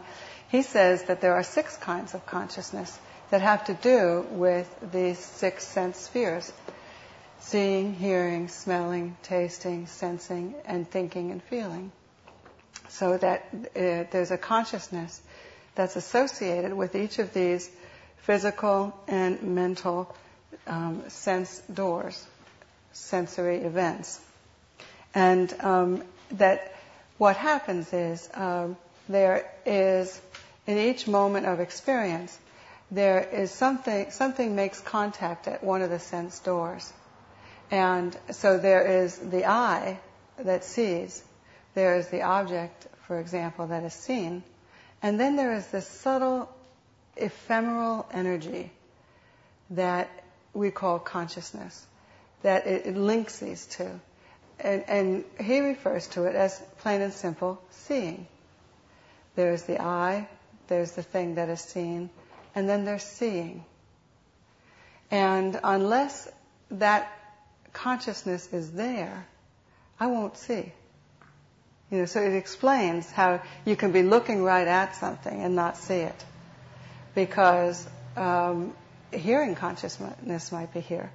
[0.49, 2.97] he says that there are six kinds of consciousness
[3.29, 6.51] that have to do with these six sense spheres
[7.39, 11.91] seeing, hearing, smelling, tasting, sensing, and thinking and feeling.
[12.91, 15.21] So that uh, there's a consciousness
[15.75, 17.69] that's associated with each of these
[18.17, 20.13] physical and mental
[20.67, 22.25] um, sense doors,
[22.91, 24.19] sensory events.
[25.13, 26.73] And um, that
[27.17, 28.77] what happens is um,
[29.09, 30.19] there is,
[30.67, 32.37] in each moment of experience,
[32.89, 36.91] there is something, something makes contact at one of the sense doors.
[37.71, 39.99] And so there is the eye
[40.37, 41.23] that sees,
[41.73, 44.43] there is the object, for example, that is seen,
[45.01, 46.49] and then there is this subtle,
[47.15, 48.71] ephemeral energy
[49.71, 50.09] that
[50.53, 51.85] we call consciousness,
[52.43, 53.99] that it, it links these two.
[54.59, 58.27] And, and he refers to it as plain and simple seeing.
[59.35, 60.27] There's the eye,
[60.67, 62.09] there's the thing that is seen,
[62.53, 63.63] and then there's seeing.
[65.09, 66.29] And unless
[66.71, 67.11] that
[67.73, 69.25] consciousness is there,
[69.99, 70.73] I won't see.
[71.91, 75.77] You know, so it explains how you can be looking right at something and not
[75.77, 76.25] see it.
[77.13, 77.85] Because
[78.15, 78.73] um,
[79.11, 81.11] hearing consciousness might be here,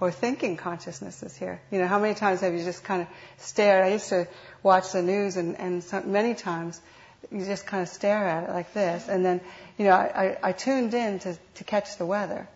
[0.00, 1.60] or thinking consciousness is here.
[1.70, 3.84] You know, how many times have you just kind of stared?
[3.84, 4.26] I used to
[4.62, 6.80] watch the news, and, and so many times
[7.30, 9.08] you just kind of stare at it like this.
[9.08, 9.42] And then,
[9.76, 12.48] you know, I, I, I tuned in to, to catch the weather.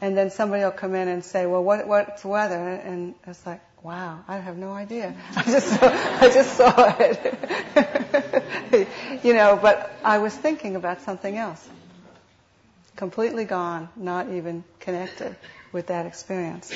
[0.00, 2.56] And then somebody will come in and say, well, what, what's the weather?
[2.56, 5.14] And it's like, wow, I have no idea.
[5.36, 8.88] I just saw, I just saw it.
[9.24, 11.68] you know, but I was thinking about something else.
[12.96, 15.36] Completely gone, not even connected
[15.72, 16.72] with that experience.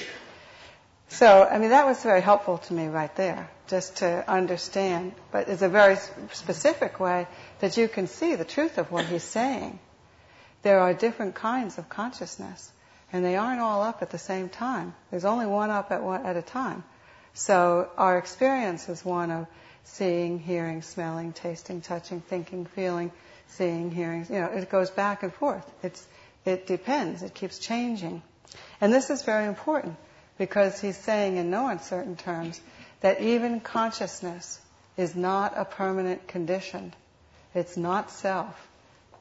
[1.08, 5.12] So, I mean, that was very helpful to me right there, just to understand.
[5.30, 5.96] But it's a very
[6.32, 7.26] specific way
[7.60, 9.78] that you can see the truth of what he's saying.
[10.62, 12.72] There are different kinds of consciousness,
[13.12, 14.94] and they aren't all up at the same time.
[15.10, 16.82] There's only one up at one at a time.
[17.34, 19.46] So our experience is one of
[19.82, 23.10] seeing, hearing, smelling, tasting, touching, thinking, feeling,
[23.48, 24.24] seeing, hearing.
[24.30, 25.68] You know, it goes back and forth.
[25.82, 26.06] It's
[26.44, 27.22] it depends.
[27.22, 28.22] It keeps changing,
[28.80, 29.96] and this is very important
[30.38, 32.60] because he's saying in no uncertain terms
[33.00, 34.60] that even consciousness
[34.96, 36.94] is not a permanent condition.
[37.54, 38.68] It's not self.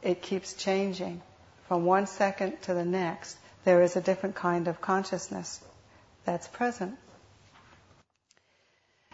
[0.01, 1.21] It keeps changing.
[1.67, 5.59] From one second to the next, there is a different kind of consciousness
[6.25, 6.97] that's present.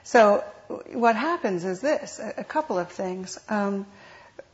[0.04, 0.44] So,
[0.94, 3.40] what happens is this a couple of things.
[3.50, 3.86] Um,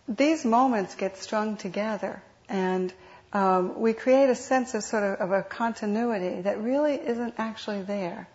[0.07, 2.93] these moments get strung together, and
[3.33, 7.81] um, we create a sense of sort of, of, a continuity that really isn't actually
[7.81, 8.27] there.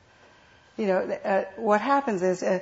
[0.76, 2.60] You know, uh, what happens is uh,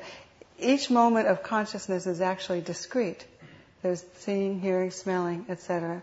[0.58, 3.24] each moment of consciousness is actually discrete.
[3.82, 6.02] There's seeing, hearing, smelling, etc.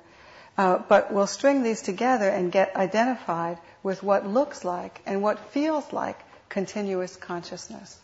[0.58, 5.40] Uh, but we'll string these together and get identified with what looks like and what
[5.52, 6.18] feels like
[6.50, 8.00] continuous consciousness.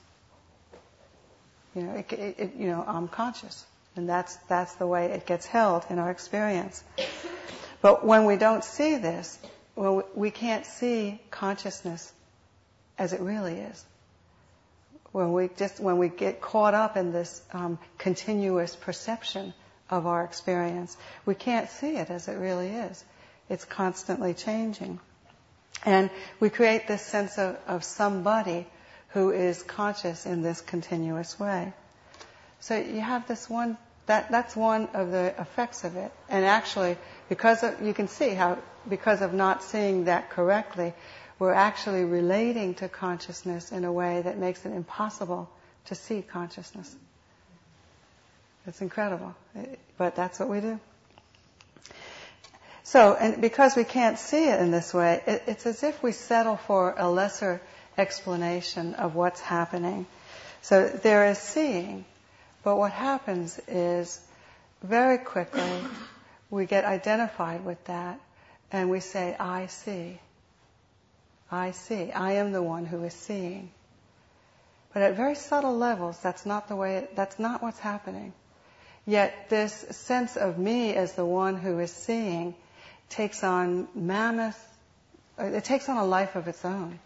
[1.76, 3.66] You know, it, it, you know, I'm conscious,
[3.96, 6.84] and that's that's the way it gets held in our experience.
[7.82, 9.40] But when we don't see this,
[9.76, 12.12] well, we can't see consciousness
[12.98, 13.86] as it really is.
[15.14, 19.54] When we just when we get caught up in this um, continuous perception
[19.90, 20.96] of our experience,
[21.26, 23.04] we can't see it as it really is.
[23.50, 25.00] It's constantly changing,
[25.86, 26.10] and
[26.40, 28.68] we create this sense of, of somebody
[29.14, 31.74] who is conscious in this continuous way.
[32.60, 36.12] So you have this one that, that's one of the effects of it.
[36.30, 36.98] And actually,
[37.30, 38.58] because of, you can see how,
[38.90, 40.94] because of not seeing that correctly,
[41.40, 45.50] we're actually relating to consciousness in a way that makes it impossible
[45.86, 46.94] to see consciousness.
[48.68, 49.34] It's incredible.
[49.98, 50.80] But that's what we do.
[52.84, 56.12] So, and because we can't see it in this way, it, it's as if we
[56.12, 57.62] settle for a lesser
[58.02, 60.06] explanation of what's happening.
[60.62, 62.06] So there is seeing,
[62.64, 64.20] but what happens is
[64.84, 65.80] very quickly
[66.50, 68.20] we get identified with that
[68.72, 70.20] and we say, I see.
[71.52, 72.12] I see.
[72.12, 73.70] I am the one who is seeing.
[74.94, 78.34] But at very subtle levels, that's not the way, it, that's not what's happening.
[79.06, 82.56] Yet this sense of me as the one who is seeing
[83.10, 84.60] takes on mammoth
[85.38, 87.00] it takes on a life of its own.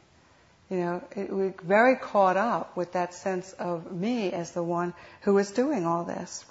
[0.69, 4.93] You know, it, we're very caught up with that sense of me as the one
[5.21, 6.43] who is doing all this.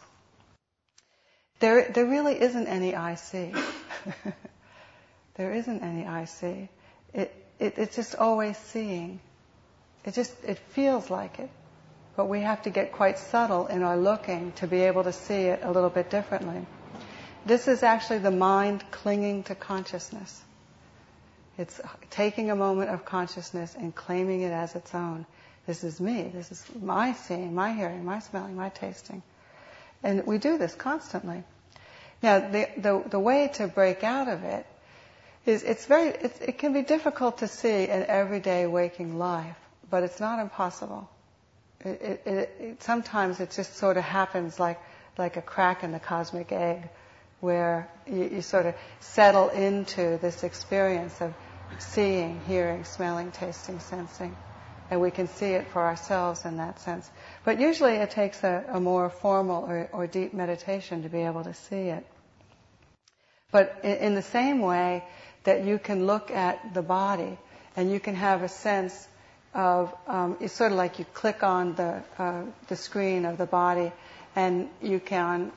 [1.58, 3.52] There, there really isn't any I see.
[5.34, 6.68] there isn't any I see.
[7.12, 9.20] It, it, it's just always seeing.
[10.04, 11.50] It just, it feels like it.
[12.16, 15.46] But we have to get quite subtle in our looking to be able to see
[15.46, 16.64] it a little bit differently.
[17.44, 20.40] This is actually the mind clinging to consciousness.
[21.56, 21.80] It's
[22.10, 25.24] taking a moment of consciousness and claiming it as its own.
[25.66, 26.30] This is me.
[26.34, 29.22] This is my seeing, my hearing, my smelling, my tasting.
[30.02, 31.42] And we do this constantly.
[32.22, 34.66] Now, the, the, the way to break out of it
[35.46, 39.56] is it's very, it's, it can be difficult to see in everyday waking life,
[39.90, 41.08] but it's not impossible.
[41.84, 44.80] It, it, it, sometimes it just sort of happens like,
[45.18, 46.88] like a crack in the cosmic egg
[47.40, 51.34] where you, you sort of settle into this experience of
[51.80, 54.36] seeing, hearing, smelling, tasting, sensing.
[54.90, 57.10] And we can see it for ourselves in that sense.
[57.44, 61.42] But usually it takes a, a more formal or, or, deep meditation to be able
[61.44, 62.06] to see it.
[63.50, 65.02] But in, in, the same way
[65.44, 67.38] that you can look at the body
[67.76, 69.08] and you can have a sense
[69.54, 73.46] of, um, it's sort of like you click on the, uh, the screen of the
[73.46, 73.90] body
[74.36, 75.52] and you can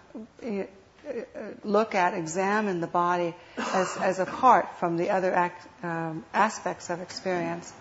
[1.63, 7.01] look at, examine the body as, as apart from the other act, um, aspects of
[7.01, 7.71] experience.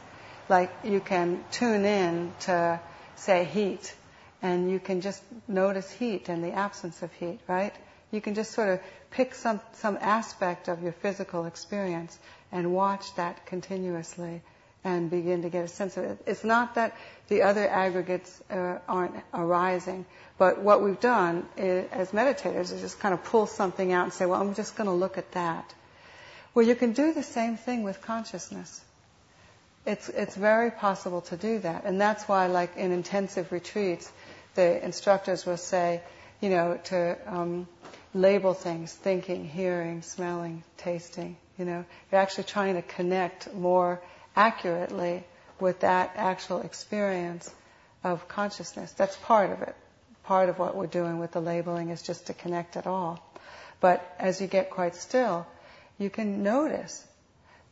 [0.48, 2.80] Like you can tune in to,
[3.16, 3.94] say, heat,
[4.42, 7.74] and you can just notice heat and the absence of heat, right?
[8.10, 12.18] You can just sort of pick some, some aspect of your physical experience
[12.52, 14.42] and watch that continuously
[14.86, 16.18] and begin to get a sense of it.
[16.26, 20.06] It's not that the other aggregates uh, aren't arising,
[20.38, 24.12] but what we've done is, as meditators is just kind of pull something out and
[24.12, 25.74] say, well, I'm just going to look at that.
[26.54, 28.80] Well, you can do the same thing with consciousness.
[29.86, 31.84] It's, it's very possible to do that.
[31.84, 34.08] And that's why, like in intensive retreats,
[34.54, 36.00] the instructors will say,
[36.40, 37.66] you know, to um,
[38.14, 41.36] label things, thinking, hearing, smelling, tasting.
[41.58, 44.00] You know, you're actually trying to connect more
[44.36, 45.24] accurately
[45.58, 47.52] with that actual experience
[48.04, 48.92] of consciousness.
[48.92, 49.74] That's part of it.
[50.24, 53.22] Part of what we're doing with the labeling is just to connect it all.
[53.80, 55.46] But as you get quite still,
[55.98, 57.04] you can notice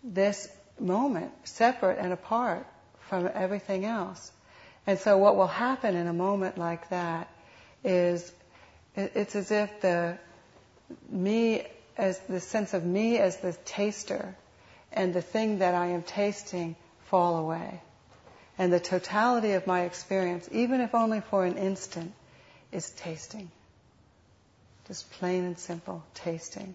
[0.02, 0.48] this
[0.78, 2.66] moment separate and apart
[3.08, 4.32] from everything else.
[4.86, 7.28] And so what will happen in a moment like that
[7.82, 8.32] is
[8.96, 10.18] it's as if the
[11.08, 14.34] me as the sense of me as the taster
[14.94, 16.76] and the thing that I am tasting
[17.06, 17.82] fall away.
[18.56, 22.12] And the totality of my experience, even if only for an instant,
[22.72, 23.50] is tasting.
[24.86, 26.74] Just plain and simple tasting.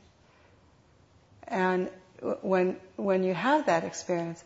[1.48, 1.90] And
[2.42, 4.44] when, when you have that experience,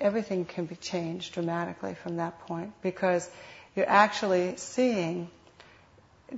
[0.00, 3.28] everything can be changed dramatically from that point because
[3.76, 5.30] you're actually seeing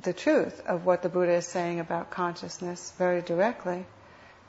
[0.03, 3.87] the truth of what the Buddha is saying about consciousness very directly.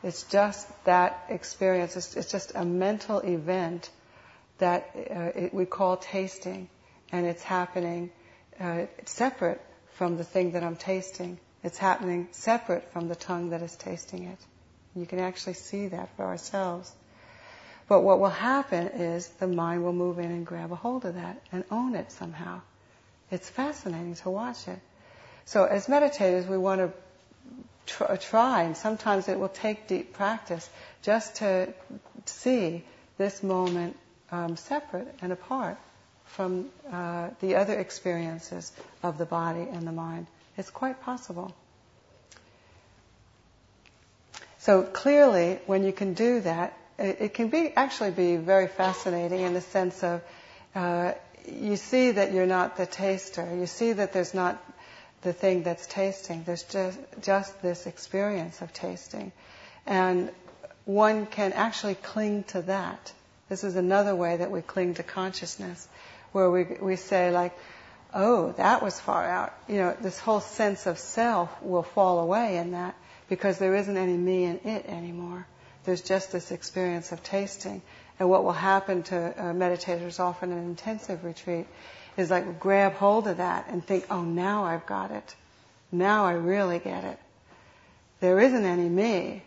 [0.03, 1.95] It's just that experience.
[1.95, 3.89] It's, it's just a mental event
[4.57, 6.69] that uh, it, we call tasting,
[7.11, 8.11] and it's happening
[8.59, 9.61] uh, separate
[9.93, 11.37] from the thing that I'm tasting.
[11.63, 14.37] It's happening separate from the tongue that is tasting it.
[14.95, 16.91] You can actually see that for ourselves.
[17.87, 21.15] But what will happen is the mind will move in and grab a hold of
[21.15, 22.61] that and own it somehow.
[23.29, 24.79] It's fascinating to watch it.
[25.45, 26.91] So as meditators, we want to
[27.91, 30.69] tr- try, and sometimes it will take deep practice
[31.01, 31.73] just to
[32.25, 32.83] see
[33.17, 33.97] this moment
[34.31, 35.77] um, separate and apart
[36.25, 38.71] from uh, the other experiences
[39.03, 40.27] of the body and the mind.
[40.57, 41.53] It's quite possible.
[44.59, 49.53] So clearly, when you can do that, it, can be actually be very fascinating in
[49.53, 50.21] the sense of
[50.75, 51.13] uh,
[51.47, 53.47] you see that you're not the taster.
[53.55, 54.63] You see that there's not
[55.21, 56.43] the thing that's tasting.
[56.43, 59.31] There's just, just this experience of tasting.
[59.85, 60.31] And
[60.85, 63.11] one can actually cling to that.
[63.49, 65.87] This is another way that we cling to consciousness,
[66.31, 67.57] where we, we say like,
[68.13, 69.53] oh, that was far out.
[69.67, 72.95] You know, this whole sense of self will fall away in that
[73.29, 75.45] because there isn't any me and it anymore.
[75.83, 77.81] There's just this experience of tasting.
[78.19, 81.65] And what will happen to uh, meditators often in intensive retreat
[82.17, 85.35] is like grab hold of that and think, oh, now I've got it.
[85.91, 87.19] Now I really get it.
[88.19, 89.43] There isn't any me,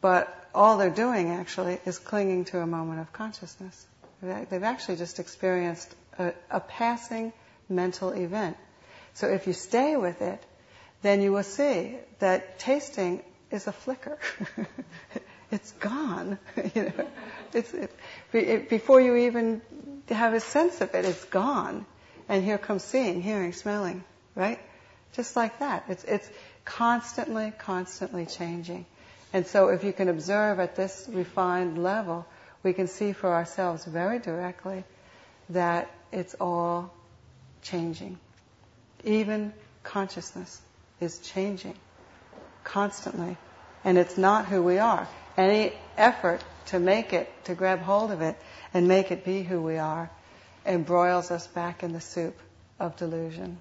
[0.00, 3.86] but all they're doing actually is clinging to a moment of consciousness.
[4.22, 7.32] They've actually just experienced a, a passing
[7.68, 8.56] mental event.
[9.14, 10.42] So if you stay with it,
[11.02, 14.18] then you will see that tasting is a flicker.
[15.50, 16.38] it's gone.
[16.74, 17.06] you know,
[17.52, 17.90] it's, it,
[18.32, 19.60] it, before you even
[20.10, 21.86] have a sense of it, it's gone.
[22.28, 24.58] And here comes seeing, hearing, smelling, right?
[25.12, 25.84] Just like that.
[25.88, 26.28] It's, it's
[26.64, 28.86] constantly, constantly changing.
[29.32, 32.26] And so if you can observe at this refined level,
[32.62, 34.84] we can see for ourselves very directly
[35.50, 36.92] that it's all
[37.62, 38.18] changing.
[39.04, 40.60] Even consciousness
[41.00, 41.74] is changing
[42.64, 43.36] constantly.
[43.84, 45.08] And it's not who we are.
[45.36, 48.36] Any effort to make it, to grab hold of it
[48.74, 50.10] and make it be who we are,
[50.66, 52.38] embroils us back in the soup
[52.78, 53.58] of delusion.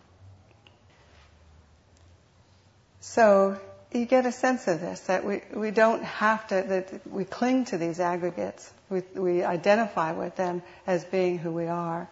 [3.01, 3.59] So
[3.91, 7.65] you get a sense of this, that we, we don't have to, that we cling
[7.65, 8.71] to these aggregates.
[8.89, 12.09] We, we identify with them as being who we are.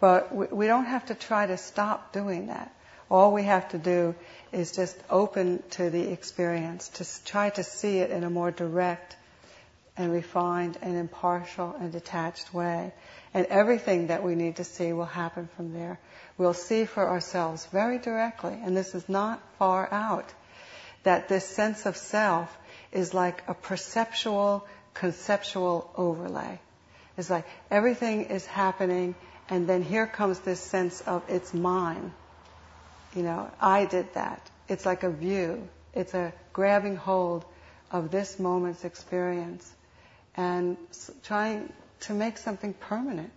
[0.00, 2.74] But we, we don't have to try to stop doing that.
[3.10, 4.14] All we have to do
[4.52, 9.16] is just open to the experience, to try to see it in a more direct
[9.96, 12.92] and refined and impartial and detached way.
[13.34, 15.98] And everything that we need to see will happen from there.
[16.38, 20.32] We'll see for ourselves very directly, and this is not far out,
[21.02, 22.56] that this sense of self
[22.90, 26.58] is like a perceptual, conceptual overlay.
[27.16, 29.14] It's like everything is happening,
[29.50, 32.12] and then here comes this sense of it's mine.
[33.14, 34.50] You know, I did that.
[34.68, 35.68] It's like a view.
[35.94, 37.44] It's a grabbing hold
[37.90, 39.70] of this moment's experience
[40.36, 40.76] and
[41.22, 43.30] trying to make something permanent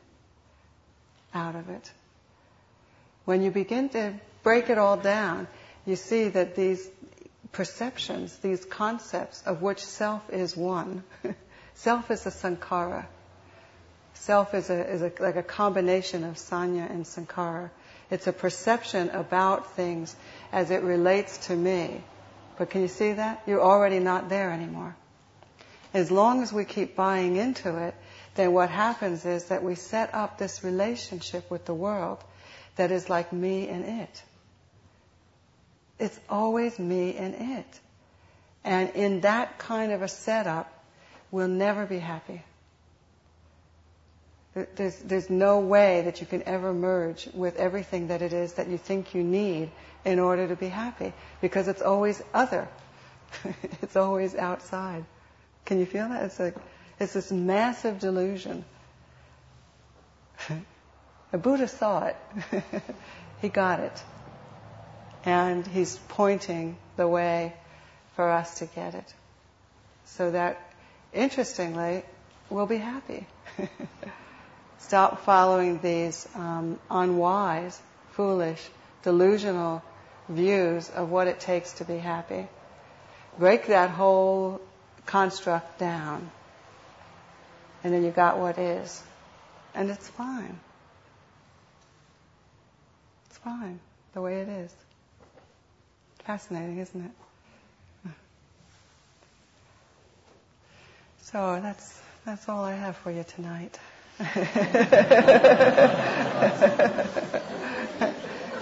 [1.34, 1.92] out of it.
[3.26, 5.48] When you begin to break it all down,
[5.86, 6.88] you see that these
[7.52, 11.04] perceptions, these concepts of which self is one,
[11.76, 13.06] self is a sankhara.
[14.14, 17.70] Self is, a, is a, like a combination of sañña and sankhara.
[18.10, 20.16] It's a perception about things
[20.52, 22.02] as it relates to me.
[22.58, 23.44] But can you see that?
[23.46, 24.96] You're already not there anymore.
[25.96, 27.96] As long as we keep buying into it,
[28.36, 32.22] then what happens is that we set up this relationship with the world
[32.76, 34.24] that is like me and it.
[35.98, 37.80] It's always me and it.
[38.66, 40.70] And in that kind of a setup,
[41.32, 42.44] we'll never be happy.
[44.76, 48.68] There's, there's no way that you can ever merge with everything that it is that
[48.68, 49.72] you think you need
[50.04, 52.68] in order to be happy because it's always other.
[53.82, 55.06] it's always outside.
[55.66, 56.24] Can you feel that?
[56.24, 56.56] It's like,
[57.00, 58.64] it's this massive delusion.
[61.32, 62.16] the Buddha saw it.
[63.42, 64.04] he got it.
[65.26, 67.54] And he's pointing the way
[68.16, 69.14] for us to get it.
[70.06, 70.62] So that,
[71.14, 72.04] interestingly,
[72.50, 73.26] we'll be happy.
[74.78, 78.62] Stop following these um, unwise, foolish,
[79.02, 79.82] delusional
[80.30, 82.48] views of what it takes to be happy.
[83.40, 84.62] Break that whole
[85.06, 86.30] construct down.
[87.84, 89.04] And then you got what is.
[89.74, 90.60] And it's fine.
[93.28, 93.80] It's fine
[94.14, 94.74] the way it is.
[96.26, 97.12] Fascinating, isn't it?
[101.22, 103.80] So that's that's all I have for you tonight.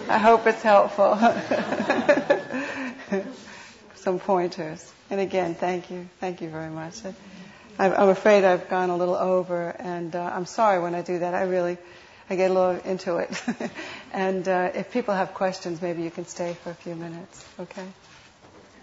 [0.10, 1.14] I hope it's helpful.
[4.04, 4.92] Some pointers.
[5.10, 6.10] And again, thank you.
[6.20, 6.96] Thank you very much.
[7.80, 11.34] I'm afraid I've gone a little over, and uh, I'm sorry when I do that.
[11.34, 11.78] I really,
[12.30, 13.32] I get a little into it.
[14.14, 17.46] and uh, if people have questions, maybe you can stay for a few minutes.
[17.62, 17.88] Okay?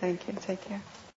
[0.01, 0.35] Thank you.
[0.41, 0.81] Take care.